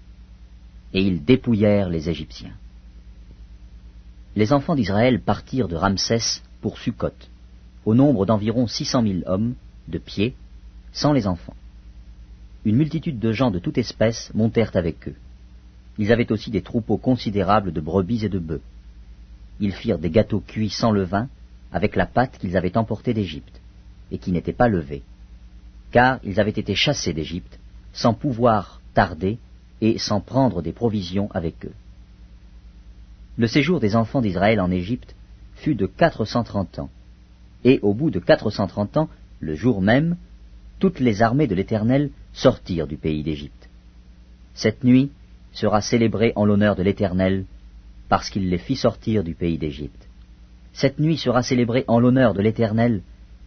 Et 0.93 1.01
ils 1.01 1.23
dépouillèrent 1.23 1.89
les 1.89 2.09
Égyptiens. 2.09 2.53
Les 4.35 4.53
enfants 4.53 4.75
d'Israël 4.75 5.19
partirent 5.21 5.67
de 5.67 5.75
Ramsès 5.75 6.41
pour 6.61 6.77
Sukkot, 6.77 7.09
au 7.85 7.93
nombre 7.93 8.25
d'environ 8.25 8.67
six 8.67 8.85
cent 8.85 9.01
mille 9.01 9.23
hommes, 9.27 9.55
de 9.87 9.97
pied, 9.97 10.35
sans 10.93 11.13
les 11.13 11.27
enfants. 11.27 11.55
Une 12.63 12.77
multitude 12.77 13.19
de 13.19 13.31
gens 13.31 13.51
de 13.51 13.59
toute 13.59 13.77
espèce 13.77 14.31
montèrent 14.33 14.75
avec 14.75 15.07
eux. 15.07 15.15
Ils 15.97 16.11
avaient 16.11 16.31
aussi 16.31 16.51
des 16.51 16.61
troupeaux 16.61 16.97
considérables 16.97 17.73
de 17.73 17.81
brebis 17.81 18.25
et 18.25 18.29
de 18.29 18.39
bœufs. 18.39 18.61
Ils 19.59 19.73
firent 19.73 19.99
des 19.99 20.09
gâteaux 20.09 20.39
cuits 20.39 20.69
sans 20.69 20.91
levain, 20.91 21.27
avec 21.71 21.95
la 21.95 22.05
pâte 22.05 22.37
qu'ils 22.37 22.57
avaient 22.57 22.77
emportée 22.77 23.13
d'Égypte, 23.13 23.60
et 24.11 24.17
qui 24.17 24.31
n'était 24.31 24.53
pas 24.53 24.67
levée, 24.67 25.03
car 25.91 26.19
ils 26.23 26.39
avaient 26.39 26.51
été 26.51 26.75
chassés 26.75 27.13
d'Égypte, 27.13 27.59
sans 27.93 28.13
pouvoir 28.13 28.81
tarder 28.93 29.37
et 29.81 29.97
sans 29.97 30.21
prendre 30.21 30.61
des 30.61 30.73
provisions 30.73 31.29
avec 31.31 31.65
eux. 31.65 31.73
Le 33.37 33.47
séjour 33.47 33.79
des 33.79 33.95
enfants 33.95 34.21
d'Israël 34.21 34.59
en 34.59 34.71
Égypte 34.71 35.15
fut 35.55 35.75
de 35.75 35.85
quatre 35.85 36.25
cent 36.25 36.43
trente 36.43 36.79
ans, 36.79 36.89
et 37.63 37.79
au 37.81 37.93
bout 37.93 38.11
de 38.11 38.19
quatre 38.19 38.49
cent 38.49 38.67
trente 38.67 38.97
ans, 38.97 39.09
le 39.39 39.55
jour 39.55 39.81
même, 39.81 40.17
toutes 40.79 40.99
les 40.99 41.21
armées 41.21 41.47
de 41.47 41.55
l'Éternel 41.55 42.09
sortirent 42.33 42.87
du 42.87 42.97
pays 42.97 43.23
d'Égypte. 43.23 43.69
Cette 44.53 44.83
nuit, 44.83 45.11
sera 45.53 45.81
célébré 45.81 46.33
en 46.35 46.45
l'honneur 46.45 46.75
de 46.75 46.83
l'Éternel, 46.83 47.45
parce 48.09 48.29
qu'il 48.29 48.49
les 48.49 48.57
fit 48.57 48.75
sortir 48.75 49.23
du 49.23 49.35
pays 49.35 49.57
d'Égypte. 49.57 50.07
Cette 50.73 50.99
nuit 50.99 51.17
sera 51.17 51.43
célébrée 51.43 51.83
en 51.87 51.99
l'honneur 51.99 52.33
de 52.33 52.41
l'Éternel 52.41 53.01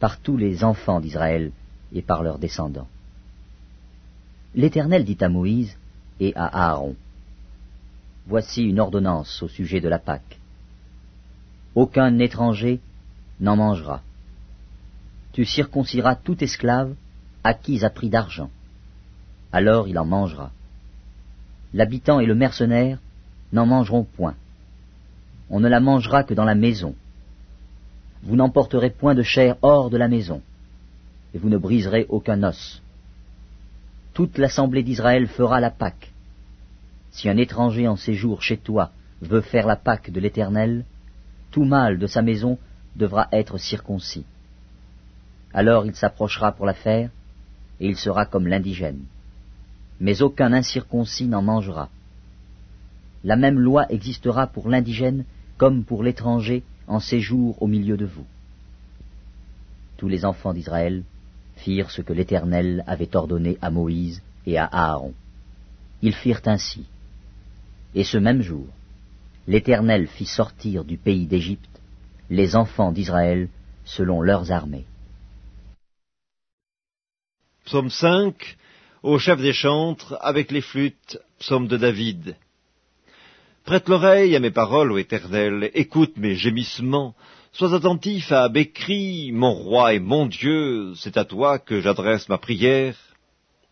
par 0.05 0.19
tous 0.19 0.37
les 0.37 0.65
enfants 0.65 1.01
d'Israël 1.01 1.51
et 1.95 2.03
par 2.03 2.23
leurs 2.23 2.39
descendants. 2.39 2.89
L'Éternel 4.55 5.03
dit 5.03 5.17
à 5.23 5.31
Moïse 5.31 5.79
et 6.21 6.37
à 6.37 6.45
Aaron, 6.69 6.95
Voici 8.27 8.65
une 8.65 8.81
ordonnance 8.81 9.43
au 9.43 9.49
sujet 9.49 9.81
de 9.81 9.89
la 9.89 9.99
Pâque. 9.99 10.39
Aucun 11.75 12.19
étranger 12.19 12.81
n'en 13.41 13.57
mangera. 13.57 14.03
Tu 15.33 15.47
circonciras 15.47 16.17
tout 16.17 16.45
esclave 16.45 16.95
acquis 17.43 17.83
à 17.83 17.89
prix 17.89 18.11
d'argent. 18.11 18.51
Alors 19.53 19.89
il 19.89 19.99
en 19.99 20.05
mangera 20.05 20.51
l'habitant 21.73 22.21
et 22.21 22.27
le 22.27 22.35
mercenaire 22.35 22.99
n'en 23.55 23.65
mangeront 23.65 24.05
point. 24.05 24.35
On 25.49 25.61
ne 25.61 25.69
la 25.71 25.81
mangera 25.81 26.25
que 26.25 26.35
dans 26.35 26.45
la 26.45 26.55
maison. 26.55 26.95
Vous 28.25 28.37
n'emporterez 28.37 28.91
point 28.91 29.15
de 29.15 29.23
chair 29.23 29.57
hors 29.63 29.91
de 29.91 29.97
la 29.97 30.09
maison, 30.09 30.43
et 31.35 31.39
vous 31.39 31.49
ne 31.49 31.59
briserez 31.59 32.07
aucun 32.09 32.43
os. 32.43 32.83
Toute 34.13 34.39
l'assemblée 34.39 34.83
d'Israël 34.83 35.27
fera 35.29 35.61
la 35.61 35.71
Pâque. 35.71 36.13
Si 37.11 37.29
un 37.29 37.37
étranger 37.37 37.87
en 37.87 37.97
séjour 37.97 38.43
chez 38.43 38.57
toi 38.57 38.91
veut 39.21 39.41
faire 39.41 39.67
la 39.67 39.77
Pâque 39.77 40.11
de 40.11 40.21
l'Éternel, 40.21 40.85
tout 41.51 41.65
mâle 41.65 41.99
de 41.99 42.07
sa 42.07 42.23
maison 42.23 42.59
devra 42.97 43.29
être 43.31 43.59
circoncis. 43.59 44.25
Alors 45.53 45.87
il 45.87 45.95
s'approchera 45.95 46.53
pour 46.53 46.67
la 46.67 46.75
faire, 46.75 47.11
et 47.81 47.87
il 47.87 47.97
sera 47.97 48.27
comme 48.27 48.49
l'indigène 48.49 49.05
mais 50.01 50.23
aucun 50.23 50.53
incirconcis 50.53 51.27
n'en 51.27 51.43
mangera. 51.43 51.89
La 53.23 53.37
même 53.37 53.59
loi 53.59 53.91
existera 53.91 54.47
pour 54.47 54.69
l'indigène 54.69 55.25
comme 55.57 55.85
pour 55.85 56.03
l'étranger 56.03 56.63
en 56.87 57.01
séjour 57.01 57.61
au 57.63 57.67
milieu 57.67 57.97
de 57.97 58.07
vous. 58.07 58.27
Tous 59.97 60.09
les 60.09 60.25
enfants 60.25 60.53
d'Israël 60.53 61.03
firent 61.57 61.91
ce 61.91 62.03
que 62.03 62.13
l'Éternel 62.13 62.85
avait 62.87 63.15
ordonné 63.17 63.59
à 63.63 63.71
Moïse 63.71 64.23
et 64.47 64.59
à 64.59 64.67
Aaron. 64.67 65.15
Ils 66.03 66.15
firent 66.15 66.43
ainsi. 66.47 66.85
Et 67.95 68.05
ce 68.05 68.19
même 68.19 68.43
jour, 68.43 68.67
l'Éternel 69.47 70.09
fit 70.09 70.27
sortir 70.27 70.85
du 70.85 70.99
pays 70.99 71.27
d'Égypte 71.27 71.81
les 72.31 72.57
enfants 72.57 72.93
d'Israël 72.93 73.49
selon 73.85 74.21
leurs 74.21 74.51
armées. 74.51 74.87
Psaume 77.65 77.91
5, 77.91 78.57
au 79.03 79.19
chef 79.19 79.41
des 79.41 79.53
chantres, 79.53 80.17
avec 80.21 80.51
les 80.51 80.61
flûtes, 80.61 81.19
psaume 81.39 81.69
de 81.69 81.77
David. 81.77 82.37
Prête 83.65 83.89
l'oreille 83.89 84.37
à 84.37 84.41
mes 84.41 84.51
paroles, 84.51 84.93
ô 84.93 84.99
Éternel, 84.99 85.71
écoute 85.73 86.19
mes 86.19 86.35
gémissements, 86.35 87.15
sois 87.51 87.75
attentif 87.75 88.31
à 88.31 88.51
mes 88.51 88.71
cris, 88.71 89.33
mon 89.33 89.55
roi 89.55 89.95
et 89.95 90.01
mon 90.01 90.27
Dieu, 90.27 90.93
c'est 90.97 91.17
à 91.17 91.25
toi 91.25 91.59
que 91.59 91.81
j'adresse 91.81 92.29
ma 92.29 92.37
prière. 92.37 92.95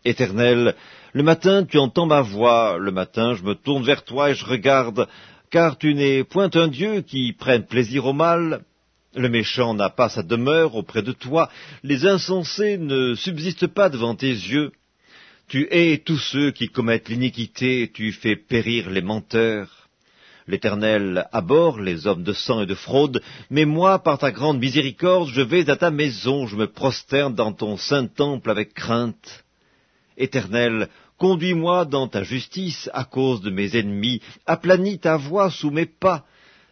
Éternel, 0.03 0.73
le 1.13 1.21
matin 1.21 1.63
tu 1.63 1.77
entends 1.77 2.07
ma 2.07 2.21
voix, 2.21 2.79
le 2.79 2.91
matin 2.91 3.35
je 3.35 3.43
me 3.43 3.53
tourne 3.53 3.83
vers 3.83 4.03
toi 4.03 4.31
et 4.31 4.33
je 4.33 4.45
regarde, 4.45 5.07
car 5.51 5.77
tu 5.77 5.93
n'es 5.93 6.23
point 6.23 6.49
un 6.55 6.69
Dieu 6.69 7.01
qui 7.01 7.31
prenne 7.31 7.67
plaisir 7.67 8.07
au 8.07 8.13
mal. 8.13 8.63
Le 9.13 9.29
méchant 9.29 9.75
n'a 9.75 9.91
pas 9.91 10.09
sa 10.09 10.23
demeure 10.23 10.75
auprès 10.75 11.03
de 11.03 11.11
toi, 11.11 11.51
les 11.83 12.07
insensés 12.07 12.79
ne 12.79 13.13
subsistent 13.13 13.67
pas 13.67 13.89
devant 13.89 14.15
tes 14.15 14.25
yeux. 14.25 14.71
Tu 15.47 15.67
hais 15.69 15.99
tous 15.99 16.17
ceux 16.17 16.49
qui 16.49 16.69
commettent 16.69 17.09
l'iniquité, 17.09 17.91
tu 17.93 18.11
fais 18.11 18.35
périr 18.35 18.89
les 18.89 19.03
menteurs. 19.03 19.82
L'Éternel 20.47 21.27
abhorre 21.31 21.79
les 21.79 22.05
hommes 22.05 22.23
de 22.23 22.33
sang 22.33 22.61
et 22.61 22.65
de 22.65 22.75
fraude, 22.75 23.21
mais 23.49 23.65
moi, 23.65 23.99
par 23.99 24.17
ta 24.17 24.31
grande 24.31 24.59
miséricorde, 24.59 25.29
je 25.29 25.41
vais 25.41 25.69
à 25.69 25.75
ta 25.75 25.89
maison, 25.89 26.47
je 26.47 26.57
me 26.57 26.67
prosterne 26.67 27.33
dans 27.33 27.53
ton 27.53 27.77
saint 27.77 28.07
temple 28.07 28.49
avec 28.49 28.73
crainte. 28.73 29.45
Éternel, 30.17 30.89
conduis-moi 31.17 31.85
dans 31.85 32.07
ta 32.07 32.23
justice 32.23 32.89
à 32.93 33.05
cause 33.05 33.41
de 33.41 33.49
mes 33.49 33.77
ennemis, 33.77 34.21
aplanis 34.45 34.99
ta 34.99 35.15
voix 35.15 35.49
sous 35.49 35.71
mes 35.71 35.85
pas, 35.85 36.25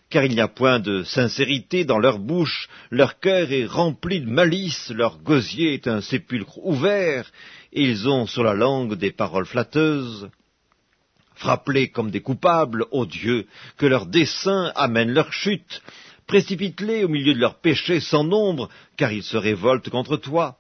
car 0.10 0.26
il 0.26 0.34
n'y 0.34 0.42
a 0.42 0.50
point 0.50 0.80
de 0.80 1.04
sincérité 1.04 1.86
dans 1.86 1.98
leur 1.98 2.20
bouche, 2.20 2.68
leur 2.90 3.20
cœur 3.20 3.52
est 3.54 3.66
rempli 3.66 4.20
de 4.20 4.30
malice, 4.30 4.92
leur 4.94 5.20
gosier 5.20 5.74
est 5.74 5.88
un 5.88 6.02
sépulcre 6.02 6.58
ouvert, 6.58 7.32
et 7.72 7.84
ils 7.84 8.10
ont 8.10 8.28
sur 8.28 8.44
la 8.44 8.54
langue 8.54 8.96
des 8.96 9.12
paroles 9.12 9.46
flatteuses. 9.46 10.30
Frappe-les 11.42 11.90
comme 11.90 12.12
des 12.12 12.22
coupables, 12.22 12.86
ô 12.92 13.08
Dieu, 13.08 13.48
que 13.78 13.88
leurs 13.88 14.06
desseins 14.06 14.72
amènent 14.76 15.12
leur 15.12 15.34
chute, 15.34 15.82
précipite-les 16.28 17.04
au 17.04 17.08
milieu 17.08 17.34
de 17.34 17.40
leurs 17.40 17.60
péchés 17.60 18.00
sans 18.00 18.24
nombre, 18.24 18.70
car 18.96 19.12
ils 19.12 19.24
se 19.24 19.38
révoltent 19.38 19.90
contre 19.90 20.18
toi. 20.18 20.60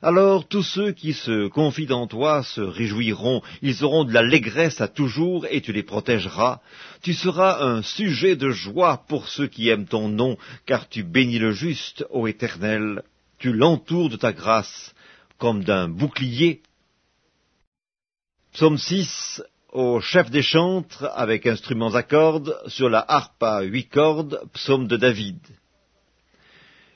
Alors 0.00 0.48
tous 0.48 0.62
ceux 0.62 0.92
qui 0.92 1.12
se 1.12 1.48
confient 1.48 1.92
en 1.92 2.06
toi 2.06 2.42
se 2.42 2.62
réjouiront, 2.62 3.42
ils 3.60 3.84
auront 3.84 4.04
de 4.04 4.14
l'allégresse 4.14 4.80
à 4.80 4.88
toujours, 4.88 5.44
et 5.50 5.60
tu 5.60 5.74
les 5.74 5.82
protégeras. 5.82 6.62
Tu 7.02 7.12
seras 7.12 7.62
un 7.62 7.82
sujet 7.82 8.34
de 8.34 8.48
joie 8.48 9.04
pour 9.08 9.28
ceux 9.28 9.46
qui 9.46 9.68
aiment 9.68 9.86
ton 9.86 10.08
nom, 10.08 10.38
car 10.64 10.88
tu 10.88 11.02
bénis 11.02 11.38
le 11.38 11.52
juste, 11.52 12.06
ô 12.08 12.26
Éternel. 12.26 13.02
Tu 13.38 13.52
l'entoures 13.52 14.08
de 14.08 14.16
ta 14.16 14.32
grâce, 14.32 14.94
comme 15.36 15.64
d'un 15.64 15.86
bouclier. 15.86 16.62
Psaume 18.54 18.78
6 18.78 19.42
au 19.76 20.00
chef 20.00 20.30
des 20.30 20.40
chantres, 20.40 21.06
avec 21.14 21.46
instruments 21.46 21.94
à 21.94 22.02
cordes, 22.02 22.58
sur 22.66 22.88
la 22.88 23.04
harpe 23.06 23.42
à 23.42 23.60
huit 23.60 23.88
cordes, 23.90 24.40
psaume 24.54 24.86
de 24.86 24.96
David. 24.96 25.38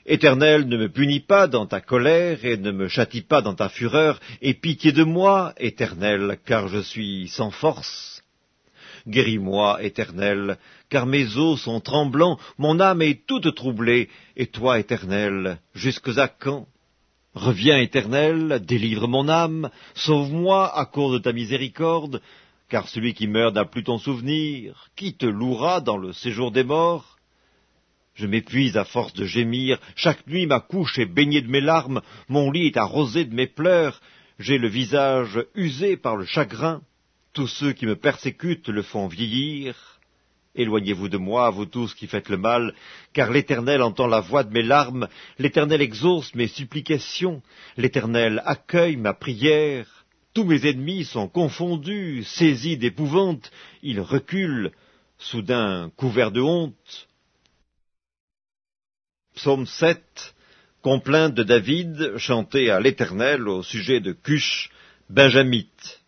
Éternel, 0.07 0.67
ne 0.67 0.77
me 0.77 0.89
punis 0.89 1.19
pas 1.19 1.45
dans 1.45 1.67
ta 1.67 1.79
colère 1.79 2.43
et 2.43 2.57
ne 2.57 2.71
me 2.71 2.87
châtie 2.87 3.21
pas 3.21 3.43
dans 3.43 3.53
ta 3.53 3.69
fureur, 3.69 4.19
et 4.41 4.55
pitié 4.55 4.91
de 4.93 5.03
moi, 5.03 5.53
Éternel, 5.57 6.39
car 6.43 6.69
je 6.69 6.79
suis 6.79 7.27
sans 7.27 7.51
force. 7.51 8.23
Guéris-moi, 9.07 9.83
Éternel, 9.83 10.57
car 10.89 11.05
mes 11.05 11.37
os 11.37 11.61
sont 11.61 11.81
tremblants, 11.81 12.39
mon 12.57 12.79
âme 12.79 13.03
est 13.03 13.27
toute 13.27 13.53
troublée, 13.53 14.09
et 14.35 14.47
toi, 14.47 14.79
Éternel, 14.79 15.59
jusques 15.75 16.17
à 16.17 16.27
quand? 16.27 16.65
Reviens, 17.35 17.77
Éternel, 17.77 18.59
délivre 18.65 19.07
mon 19.07 19.29
âme, 19.29 19.69
sauve-moi 19.93 20.75
à 20.75 20.85
cause 20.87 21.13
de 21.13 21.19
ta 21.19 21.31
miséricorde, 21.31 22.21
car 22.71 22.87
celui 22.87 23.13
qui 23.13 23.27
meurt 23.27 23.53
n'a 23.53 23.65
plus 23.65 23.83
ton 23.83 23.97
souvenir, 23.97 24.87
qui 24.95 25.13
te 25.13 25.25
louera 25.25 25.81
dans 25.81 25.97
le 25.97 26.13
séjour 26.13 26.51
des 26.51 26.63
morts? 26.63 27.17
Je 28.13 28.25
m'épuise 28.25 28.77
à 28.77 28.85
force 28.85 29.11
de 29.13 29.25
gémir, 29.25 29.77
chaque 29.97 30.25
nuit 30.25 30.45
ma 30.45 30.61
couche 30.61 30.97
est 30.97 31.05
baignée 31.05 31.41
de 31.41 31.51
mes 31.51 31.59
larmes, 31.59 32.01
mon 32.29 32.49
lit 32.49 32.67
est 32.67 32.77
arrosé 32.77 33.25
de 33.25 33.35
mes 33.35 33.47
pleurs, 33.47 33.99
j'ai 34.39 34.57
le 34.57 34.69
visage 34.69 35.37
usé 35.53 35.97
par 35.97 36.15
le 36.15 36.23
chagrin, 36.23 36.81
tous 37.33 37.47
ceux 37.47 37.73
qui 37.73 37.85
me 37.85 37.97
persécutent 37.97 38.69
le 38.69 38.83
font 38.83 39.07
vieillir. 39.07 39.99
Éloignez-vous 40.55 41.09
de 41.09 41.17
moi, 41.17 41.49
vous 41.49 41.65
tous 41.65 41.93
qui 41.93 42.07
faites 42.07 42.29
le 42.29 42.37
mal, 42.37 42.73
car 43.11 43.31
l'Éternel 43.31 43.81
entend 43.81 44.07
la 44.07 44.21
voix 44.21 44.45
de 44.45 44.53
mes 44.53 44.63
larmes, 44.63 45.09
l'Éternel 45.39 45.81
exauce 45.81 46.33
mes 46.35 46.47
supplications, 46.47 47.41
l'Éternel 47.75 48.41
accueille 48.45 48.95
ma 48.95 49.13
prière. 49.13 50.00
Tous 50.33 50.45
mes 50.45 50.65
ennemis 50.65 51.03
sont 51.03 51.27
confondus, 51.27 52.23
saisis 52.23 52.77
d'épouvante, 52.77 53.51
ils 53.83 53.99
reculent, 53.99 54.71
soudain 55.17 55.91
couverts 55.97 56.31
de 56.31 56.39
honte. 56.39 57.09
Psaume 59.35 59.65
7, 59.65 60.33
complainte 60.81 61.33
de 61.33 61.43
David, 61.43 62.17
chantée 62.17 62.69
à 62.69 62.79
l'Éternel 62.79 63.47
au 63.49 63.61
sujet 63.61 63.99
de 63.99 64.13
Cush, 64.13 64.69
Benjamite. 65.09 66.01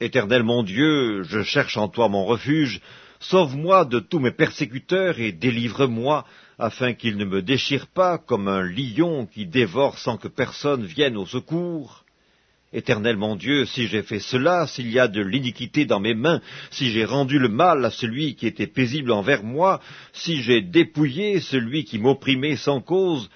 Éternel 0.00 0.42
mon 0.42 0.62
Dieu, 0.62 1.22
je 1.22 1.42
cherche 1.42 1.76
en 1.76 1.88
toi 1.88 2.08
mon 2.08 2.24
refuge, 2.24 2.80
sauve-moi 3.20 3.84
de 3.84 4.00
tous 4.00 4.20
mes 4.20 4.32
persécuteurs 4.32 5.20
et 5.20 5.32
délivre-moi, 5.32 6.26
afin 6.58 6.94
qu'ils 6.94 7.18
ne 7.18 7.26
me 7.26 7.42
déchirent 7.42 7.88
pas 7.88 8.16
comme 8.16 8.48
un 8.48 8.62
lion 8.62 9.26
qui 9.26 9.46
dévore 9.46 9.98
sans 9.98 10.16
que 10.16 10.28
personne 10.28 10.86
vienne 10.86 11.18
au 11.18 11.26
secours. 11.26 12.04
Éternel 12.72 13.18
mon 13.18 13.36
Dieu, 13.36 13.66
si 13.66 13.86
j'ai 13.86 14.02
fait 14.02 14.18
cela, 14.18 14.66
s'il 14.66 14.90
y 14.90 14.98
a 14.98 15.06
de 15.06 15.20
l'iniquité 15.20 15.84
dans 15.84 16.00
mes 16.00 16.14
mains, 16.14 16.40
si 16.70 16.90
j'ai 16.90 17.04
rendu 17.04 17.38
le 17.38 17.48
mal 17.48 17.84
à 17.84 17.90
celui 17.90 18.34
qui 18.34 18.46
était 18.46 18.66
paisible 18.66 19.12
envers 19.12 19.44
moi, 19.44 19.80
si 20.12 20.42
j'ai 20.42 20.62
dépouillé 20.62 21.40
celui 21.40 21.84
qui 21.84 21.98
m'opprimait 21.98 22.56
sans 22.56 22.80
cause, 22.80 23.28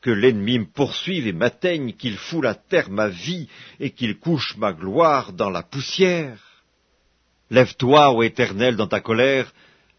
que 0.00 0.10
l'ennemi 0.10 0.58
me 0.58 0.64
poursuive 0.64 1.28
et 1.28 1.32
m'atteigne, 1.32 1.92
qu'il 1.92 2.16
foule 2.16 2.46
à 2.46 2.54
terre 2.54 2.90
ma 2.90 3.08
vie 3.08 3.48
et 3.78 3.90
qu'il 3.90 4.18
couche 4.18 4.56
ma 4.56 4.72
gloire 4.72 5.32
dans 5.34 5.50
la 5.50 5.62
poussière. 5.62 6.38
Lève-toi, 7.50 8.12
ô 8.12 8.22
Éternel, 8.22 8.76
dans 8.76 8.86
ta 8.86 9.00
colère, 9.00 9.52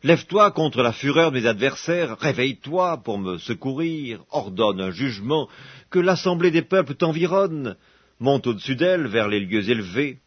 lève-toi 0.04 0.52
contre 0.52 0.82
la 0.82 0.92
fureur 0.92 1.32
de 1.32 1.40
mes 1.40 1.46
adversaires, 1.46 2.18
réveille-toi 2.20 3.02
pour 3.04 3.20
me 3.20 3.38
secourir, 3.38 4.24
ordonne 4.32 4.82
un 4.82 4.92
jugement, 4.92 5.48
que 5.90 6.00
l'assemblée 6.00 6.52
des 6.52 6.62
peuples 6.64 6.96
t'environne, 6.96 7.78
monte 8.22 8.48
au-dessus 8.48 8.76
d'elle 8.76 9.08
vers 9.08 9.28
les 9.28 9.40
lieux 9.40 9.70
élevés. 9.70 10.20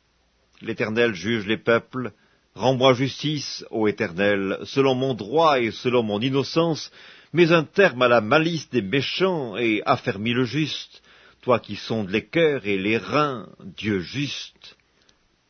L'Éternel 0.61 1.15
juge 1.15 1.47
les 1.47 1.57
peuples. 1.57 2.13
Rends-moi 2.55 2.95
justice, 2.95 3.65
ô 3.71 3.89
Éternel, 3.89 4.59
selon 4.65 4.95
mon 4.95 5.15
droit 5.15 5.61
et 5.61 5.71
selon 5.71 6.03
mon 6.03 6.21
innocence, 6.21 6.93
mets 7.33 7.53
un 7.53 7.65
terme 7.65 8.03
à 8.03 8.09
la 8.09 8.21
malice 8.21 8.69
des 8.71 8.83
méchants 8.83 9.57
et 9.57 9.83
affermis 9.87 10.33
le 10.33 10.45
juste, 10.45 11.03
toi 11.43 11.59
qui 11.59 11.77
sondes 11.77 12.11
les 12.11 12.27
cœurs 12.27 12.67
et 12.67 12.79
les 12.79 12.99
reins, 12.99 13.49
Dieu 13.77 14.01
juste. 14.01 14.77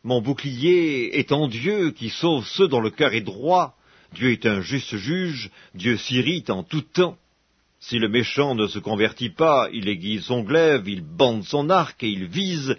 Mon 0.02 0.20
bouclier 0.20 1.18
est 1.18 1.32
en 1.32 1.48
Dieu 1.48 1.90
qui 1.90 2.10
sauve 2.10 2.46
ceux 2.46 2.68
dont 2.68 2.80
le 2.80 2.90
cœur 2.90 3.14
est 3.14 3.20
droit. 3.20 3.76
Dieu 4.12 4.32
est 4.32 4.46
un 4.46 4.60
juste 4.60 4.96
juge, 4.96 5.50
Dieu 5.74 5.96
s'irrite 5.96 6.50
en 6.50 6.62
tout 6.62 6.82
temps. 6.82 7.18
Si 7.86 7.98
le 7.98 8.08
méchant 8.08 8.54
ne 8.54 8.66
se 8.66 8.78
convertit 8.78 9.28
pas, 9.28 9.68
il 9.70 9.90
aiguise 9.90 10.24
son 10.24 10.40
glaive, 10.40 10.88
il 10.88 11.02
bande 11.02 11.44
son 11.44 11.68
arc 11.68 12.02
et 12.02 12.08
il 12.08 12.24
vise, 12.24 12.76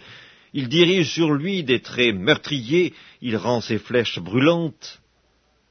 il 0.51 0.67
dirige 0.67 1.11
sur 1.11 1.31
lui 1.31 1.63
des 1.63 1.79
traits 1.79 2.15
meurtriers, 2.15 2.91
il 3.21 3.37
rend 3.37 3.61
ses 3.61 3.77
flèches 3.77 4.17
brûlantes. 4.17 4.99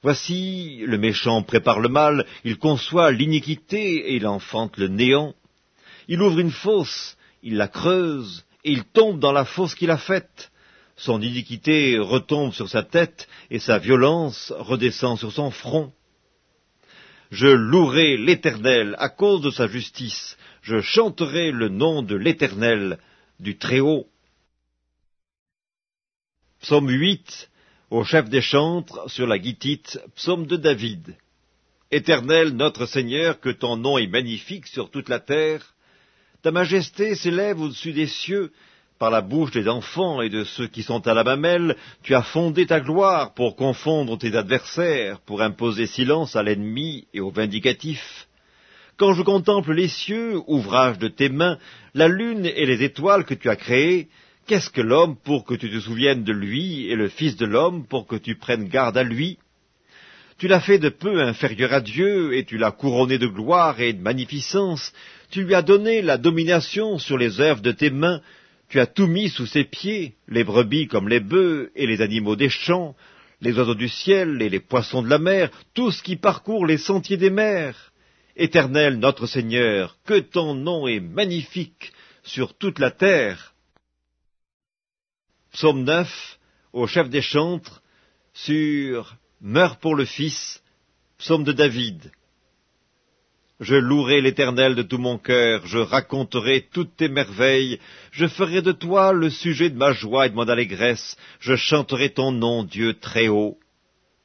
Voici, 0.05 0.83
le 0.87 0.99
méchant 0.99 1.42
prépare 1.42 1.81
le 1.81 1.88
mal, 1.88 2.27
il 2.44 2.59
conçoit 2.59 3.11
l'iniquité 3.11 4.11
et 4.11 4.14
il 4.14 4.29
enfante 4.29 4.77
le 4.77 4.87
néant. 4.87 5.35
Il 6.07 6.23
ouvre 6.23 6.38
une 6.38 6.53
fosse, 6.53 7.16
il 7.42 7.57
la 7.57 7.66
creuse, 7.66 8.44
et 8.62 8.70
il 8.70 8.85
tombe 8.85 9.18
dans 9.18 9.33
la 9.33 9.44
fosse 9.44 9.75
qu'il 9.75 9.90
a 9.90 9.99
faite. 9.99 10.53
Son 10.94 11.20
iniquité 11.20 11.99
retombe 11.99 12.53
sur 12.53 12.68
sa 12.68 12.85
tête, 12.85 13.27
et 13.51 13.59
sa 13.59 13.79
violence 13.79 14.53
redescend 14.57 15.18
sur 15.18 15.33
son 15.33 15.51
front. 15.51 15.92
Je 17.35 17.49
louerai 17.49 18.16
l'Éternel 18.16 18.94
à 19.01 19.09
cause 19.09 19.40
de 19.40 19.51
sa 19.51 19.66
justice. 19.66 20.37
Je 20.62 20.81
chanterai 20.81 21.51
le 21.51 21.68
nom 21.68 22.01
de 22.01 22.14
l'Éternel, 22.14 23.01
du 23.40 23.59
Très-Haut. 23.59 24.07
Psaume 26.61 26.88
8, 26.88 27.51
au 27.90 28.05
chef 28.05 28.29
des 28.29 28.40
chantres, 28.40 29.11
sur 29.11 29.27
la 29.27 29.40
guitite, 29.40 29.99
psaume 30.14 30.47
de 30.47 30.55
David. 30.55 31.16
Éternel, 31.90 32.51
notre 32.51 32.87
Seigneur, 32.87 33.40
que 33.40 33.51
ton 33.51 33.77
nom 33.77 33.99
est 33.99 34.07
magnifique 34.07 34.68
sur 34.68 34.92
toute 34.92 35.09
la 35.09 35.18
terre. 35.18 35.75
Ta 36.42 36.53
majesté 36.53 37.16
s'élève 37.16 37.61
au-dessus 37.61 37.92
des 37.92 38.07
cieux, 38.07 38.53
la 39.11 39.21
bouche 39.21 39.51
des 39.51 39.69
enfants 39.69 40.21
et 40.21 40.29
de 40.29 40.45
ceux 40.45 40.67
qui 40.67 40.83
sont 40.83 41.07
à 41.07 41.14
la 41.14 41.25
mamelle, 41.25 41.77
tu 42.03 42.14
as 42.14 42.23
fondé 42.23 42.67
ta 42.67 42.81
gloire 42.81 43.35
pour 43.35 43.57
confondre 43.57 44.19
tes 44.19 44.37
adversaires, 44.37 45.21
pour 45.21 45.43
imposer 45.43 45.87
silence 45.87 46.37
à 46.37 46.43
l'ennemi 46.43 47.07
et 47.14 47.21
au 47.21 47.31
vindicatif. 47.31 48.29
Quand 48.97 49.12
je 49.14 49.23
contemple 49.23 49.73
les 49.73 49.88
cieux, 49.88 50.40
ouvrage 50.47 50.99
de 50.99 51.09
tes 51.09 51.29
mains, 51.29 51.59
la 51.95 52.09
lune 52.09 52.47
et 52.47 52.67
les 52.67 52.83
étoiles 52.85 53.25
que 53.25 53.35
tu 53.35 53.51
as 53.51 53.57
créées, 53.57 54.09
qu'est-ce 54.47 54.71
que 54.71 54.81
l'homme 54.81 55.17
pour 55.17 55.45
que 55.45 55.55
tu 55.55 55.71
te 55.71 55.81
souviennes 55.81 56.23
de 56.23 56.33
lui, 56.33 56.87
et 56.87 56.95
le 56.95 57.09
Fils 57.09 57.37
de 57.37 57.47
l'homme 57.47 57.87
pour 57.87 58.07
que 58.07 58.17
tu 58.17 58.37
prennes 58.37 58.69
garde 58.69 58.97
à 58.97 59.03
lui? 59.03 59.38
Tu 60.38 60.49
l'as 60.49 60.61
fait 60.61 60.79
de 60.79 60.88
peu 60.88 61.23
inférieur 61.23 61.73
à 61.73 61.81
Dieu, 61.81 62.37
et 62.37 62.45
tu 62.45 62.57
l'as 62.59 62.73
couronné 62.73 63.19
de 63.19 63.27
gloire 63.27 63.81
et 63.81 63.93
de 63.93 64.03
magnificence. 64.03 64.93
Tu 65.31 65.45
lui 65.45 65.55
as 65.55 65.62
donné 65.62 66.03
la 66.03 66.17
domination 66.17 66.99
sur 66.99 67.17
les 67.17 67.40
œuvres 67.40 67.62
de 67.62 67.73
tes 67.73 67.90
mains. 67.90 68.21
Tu 68.75 68.81
as 68.81 68.87
tout 68.89 69.07
mis 69.07 69.29
sous 69.29 69.47
ses 69.47 69.63
pieds, 69.63 70.17
les 70.27 70.43
brebis 70.43 70.89
comme 70.89 71.09
les 71.09 71.21
bœufs, 71.21 71.71
et 71.77 71.87
les 71.87 72.01
animaux 72.01 72.35
des 72.35 72.49
champs, 72.49 72.97
les 73.41 73.57
oiseaux 73.57 73.77
du 73.77 73.89
ciel 73.89 74.43
et 74.43 74.49
les 74.49 74.59
poissons 74.59 75.01
de 75.01 75.09
la 75.09 75.21
mer, 75.21 75.49
tout 75.75 75.93
ce 75.93 76.03
qui 76.03 76.17
parcourt 76.17 76.67
les 76.67 76.77
sentiers 76.77 77.17
des 77.17 77.31
mers. 77.31 77.93
Éternel 78.35 78.99
notre 78.99 79.29
Seigneur, 79.29 79.97
que 80.05 80.19
ton 80.19 80.57
nom 80.57 80.89
est 80.89 80.99
magnifique 80.99 81.93
sur 82.25 82.59
toute 82.59 82.81
la 82.81 82.91
terre. 82.91 83.55
Psaume 85.53 85.85
9, 85.85 86.41
au 86.73 86.89
chef 86.89 87.09
des 87.09 87.23
chantres, 87.23 87.81
sur 88.33 89.15
Meurs 89.41 89.77
pour 89.77 89.95
le 89.95 90.05
Fils, 90.05 90.61
psaume 91.19 91.45
de 91.45 91.53
David. 91.53 92.11
Je 93.61 93.77
louerai 93.77 94.21
l'Éternel 94.21 94.75
de 94.75 94.83
tout 94.83 94.99
mon 94.99 95.17
cœur, 95.17 95.64
je 95.64 95.79
raconterai 95.79 96.67
toutes 96.73 96.97
tes 96.97 97.09
merveilles, 97.09 97.79
je 98.11 98.27
ferai 98.27 98.62
de 98.62 98.73
toi 98.73 99.12
le 99.12 99.31
sujet 99.31 99.71
de 99.71 99.77
ma 99.77 99.93
joie 99.93 100.27
et 100.27 100.31
de 100.31 100.35
mon 100.35 100.49
allégresse, 100.49 101.17
je 101.38 101.55
chanterai 101.55 102.11
ton 102.11 102.33
nom, 102.33 102.64
Dieu 102.64 102.95
très 102.95 103.29
haut. 103.29 103.57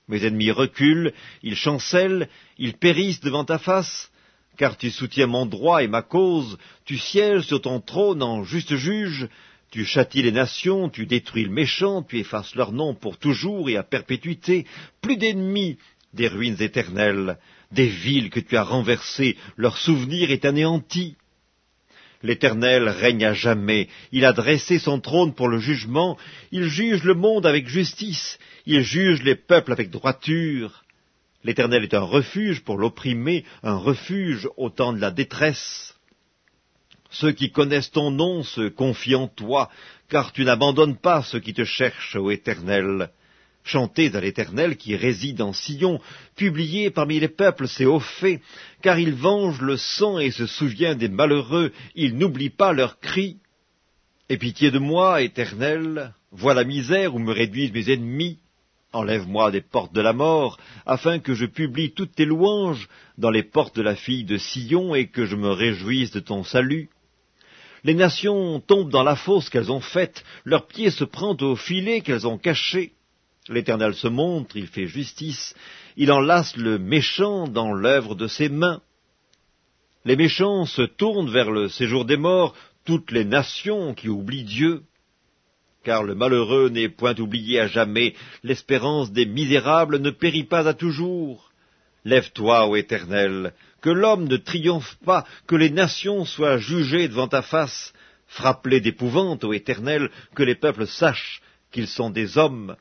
Mes 0.08 0.26
ennemis 0.26 0.50
reculent, 0.50 1.14
ils 1.44 1.56
chancellent, 1.56 2.28
ils 2.58 2.74
périssent 2.74 3.22
devant 3.22 3.46
ta 3.46 3.60
face, 3.60 4.12
car 4.58 4.78
tu 4.78 4.90
soutiens 4.90 5.28
mon 5.28 5.46
droit 5.46 5.84
et 5.84 5.88
ma 5.88 6.02
cause, 6.02 6.58
tu 6.84 6.98
sièges 6.98 7.44
sur 7.44 7.62
ton 7.62 7.82
trône 7.82 8.24
en 8.24 8.44
juste 8.44 8.76
juge, 8.78 9.30
tu 9.70 9.86
châties 9.86 10.24
les 10.24 10.32
nations, 10.32 10.90
tu 10.90 11.06
détruis 11.06 11.44
le 11.44 11.52
méchant, 11.52 12.02
tu 12.02 12.18
effaces 12.18 12.56
leur 12.56 12.72
nom 12.72 12.96
pour 12.96 13.20
toujours 13.20 13.70
et 13.70 13.78
à 13.78 13.84
perpétuité. 13.84 14.66
Plus 15.02 15.18
d'ennemis, 15.18 15.78
des 16.14 16.28
ruines 16.28 16.60
éternelles, 16.60 17.38
des 17.72 17.88
villes 17.88 18.30
que 18.30 18.40
tu 18.40 18.58
as 18.58 18.64
renversées, 18.64 19.38
leur 19.58 19.78
souvenir 19.78 20.32
est 20.32 20.46
anéanti. 20.46 21.16
L'Éternel 22.22 22.90
règne 22.90 23.26
à 23.26 23.34
jamais, 23.34 23.88
il 24.12 24.26
a 24.26 24.34
dressé 24.34 24.78
son 24.78 25.00
trône 25.00 25.34
pour 25.34 25.48
le 25.48 25.60
jugement, 25.60 26.18
il 26.52 26.66
juge 26.66 27.04
le 27.04 27.14
monde 27.14 27.46
avec 27.46 27.68
justice, 27.68 28.40
il 28.66 28.82
juge 28.82 29.24
les 29.24 29.36
peuples 29.36 29.72
avec 29.72 29.90
droiture. 29.90 30.84
L'Éternel 31.46 31.84
est 31.84 31.94
un 31.94 32.02
refuge 32.02 32.62
pour 32.62 32.78
l'opprimé, 32.78 33.46
un 33.64 33.78
refuge 33.78 34.50
au 34.58 34.70
temps 34.70 34.92
de 34.92 35.00
la 35.00 35.12
détresse. 35.12 35.96
Ceux 37.10 37.32
qui 37.32 37.52
connaissent 37.52 37.92
ton 37.92 38.12
nom 38.12 38.44
se 38.44 38.68
confient 38.68 39.16
en 39.16 39.28
toi, 39.30 39.70
car 40.10 40.34
tu 40.34 40.44
n'abandonnes 40.44 40.98
pas 40.98 41.24
ceux 41.24 41.40
qui 41.40 41.54
te 41.54 41.64
cherchent, 41.64 42.18
ô 42.18 42.32
Éternel. 42.32 43.12
Chantez 43.64 44.16
à 44.16 44.22
l'Éternel 44.22 44.78
qui 44.78 44.96
réside 44.96 45.42
en 45.42 45.54
Sion, 45.54 46.00
publiez 46.36 46.90
parmi 46.90 47.20
les 47.20 47.28
peuples 47.28 47.68
ses 47.68 47.86
hauts 47.86 48.00
faits, 48.00 48.42
car 48.82 49.00
il 49.00 49.14
venge 49.14 49.62
le 49.62 49.78
sang 49.78 50.18
et 50.20 50.32
se 50.32 50.48
souvient 50.48 50.96
des 50.96 51.10
malheureux, 51.10 51.72
il 51.96 52.18
n'oublie 52.18 52.50
pas 52.50 52.74
leurs 52.74 53.00
cris. 53.00 53.38
Aie 54.30 54.38
pitié 54.38 54.72
de 54.72 54.80
moi, 54.80 55.22
Éternel, 55.22 56.14
vois 56.32 56.54
la 56.54 56.64
misère 56.64 57.16
où 57.16 57.20
me 57.20 57.34
réduisent 57.34 57.74
mes 57.74 57.92
ennemis, 57.92 58.40
enlève-moi 58.94 59.52
des 59.52 59.62
portes 59.62 59.94
de 59.94 60.02
la 60.02 60.14
mort, 60.14 60.58
afin 60.86 61.20
que 61.20 61.34
je 61.34 61.46
publie 61.46 61.92
toutes 61.92 62.16
tes 62.16 62.26
louanges 62.26 62.88
dans 63.18 63.30
les 63.30 63.44
portes 63.44 63.76
de 63.76 63.82
la 63.82 63.96
fille 63.96 64.24
de 64.24 64.38
Sion 64.38 64.96
et 64.96 65.08
que 65.08 65.26
je 65.26 65.36
me 65.36 65.52
réjouisse 65.52 66.12
de 66.12 66.20
ton 66.20 66.44
salut. 66.44 66.90
Les 67.84 67.94
nations 67.94 68.60
tombent 68.60 68.92
dans 68.92 69.04
la 69.04 69.16
fosse 69.16 69.50
qu'elles 69.50 69.72
ont 69.72 69.80
faite, 69.80 70.24
leurs 70.44 70.68
pieds 70.68 70.92
se 70.92 71.04
prennent 71.04 71.42
au 71.42 71.56
filet 71.56 72.02
qu'elles 72.02 72.28
ont 72.28 72.38
caché. 72.38 72.94
L'Éternel 73.50 73.96
se 73.96 74.08
montre, 74.08 74.56
il 74.58 74.68
fait 74.68 74.86
justice, 74.86 75.56
il 75.98 76.12
enlace 76.12 76.56
le 76.56 76.78
méchant 76.78 77.48
dans 77.48 77.74
l'œuvre 77.74 78.14
de 78.14 78.28
ses 78.28 78.48
mains. 78.48 78.82
Les 80.06 80.16
méchants 80.16 80.66
se 80.66 80.84
tournent 80.84 81.32
vers 81.32 81.50
le 81.50 81.68
séjour 81.68 82.06
des 82.06 82.16
morts, 82.16 82.56
toutes 82.86 83.12
les 83.12 83.26
nations 83.26 83.96
qui 83.96 84.08
oublient 84.08 84.44
Dieu. 84.44 84.84
Car 85.84 86.04
le 86.04 86.14
malheureux 86.14 86.70
n'est 86.70 86.90
point 86.90 87.16
oublié 87.18 87.60
à 87.60 87.68
jamais, 87.68 88.14
l'espérance 88.44 89.12
des 89.12 89.26
misérables 89.26 89.98
ne 89.98 90.12
périt 90.12 90.44
pas 90.44 90.68
à 90.68 90.74
toujours. 90.74 91.52
Lève-toi, 92.06 92.68
ô 92.68 92.76
Éternel, 92.76 93.54
que 93.82 93.90
l'homme 93.90 94.28
ne 94.28 94.38
triomphe 94.38 94.96
pas, 95.04 95.26
que 95.48 95.56
les 95.56 95.72
nations 95.72 96.24
soient 96.24 96.58
jugées 96.58 97.08
devant 97.08 97.28
ta 97.28 97.42
face. 97.42 97.94
Frappe-les 98.28 98.80
d'épouvante, 98.80 99.44
ô 99.44 99.54
Éternel, 99.54 100.12
que 100.36 100.44
les 100.44 100.56
peuples 100.56 100.86
sachent 100.86 101.42
qu'ils 101.72 101.88
sont 101.88 102.12
des 102.12 102.38
hommes. 102.38 102.76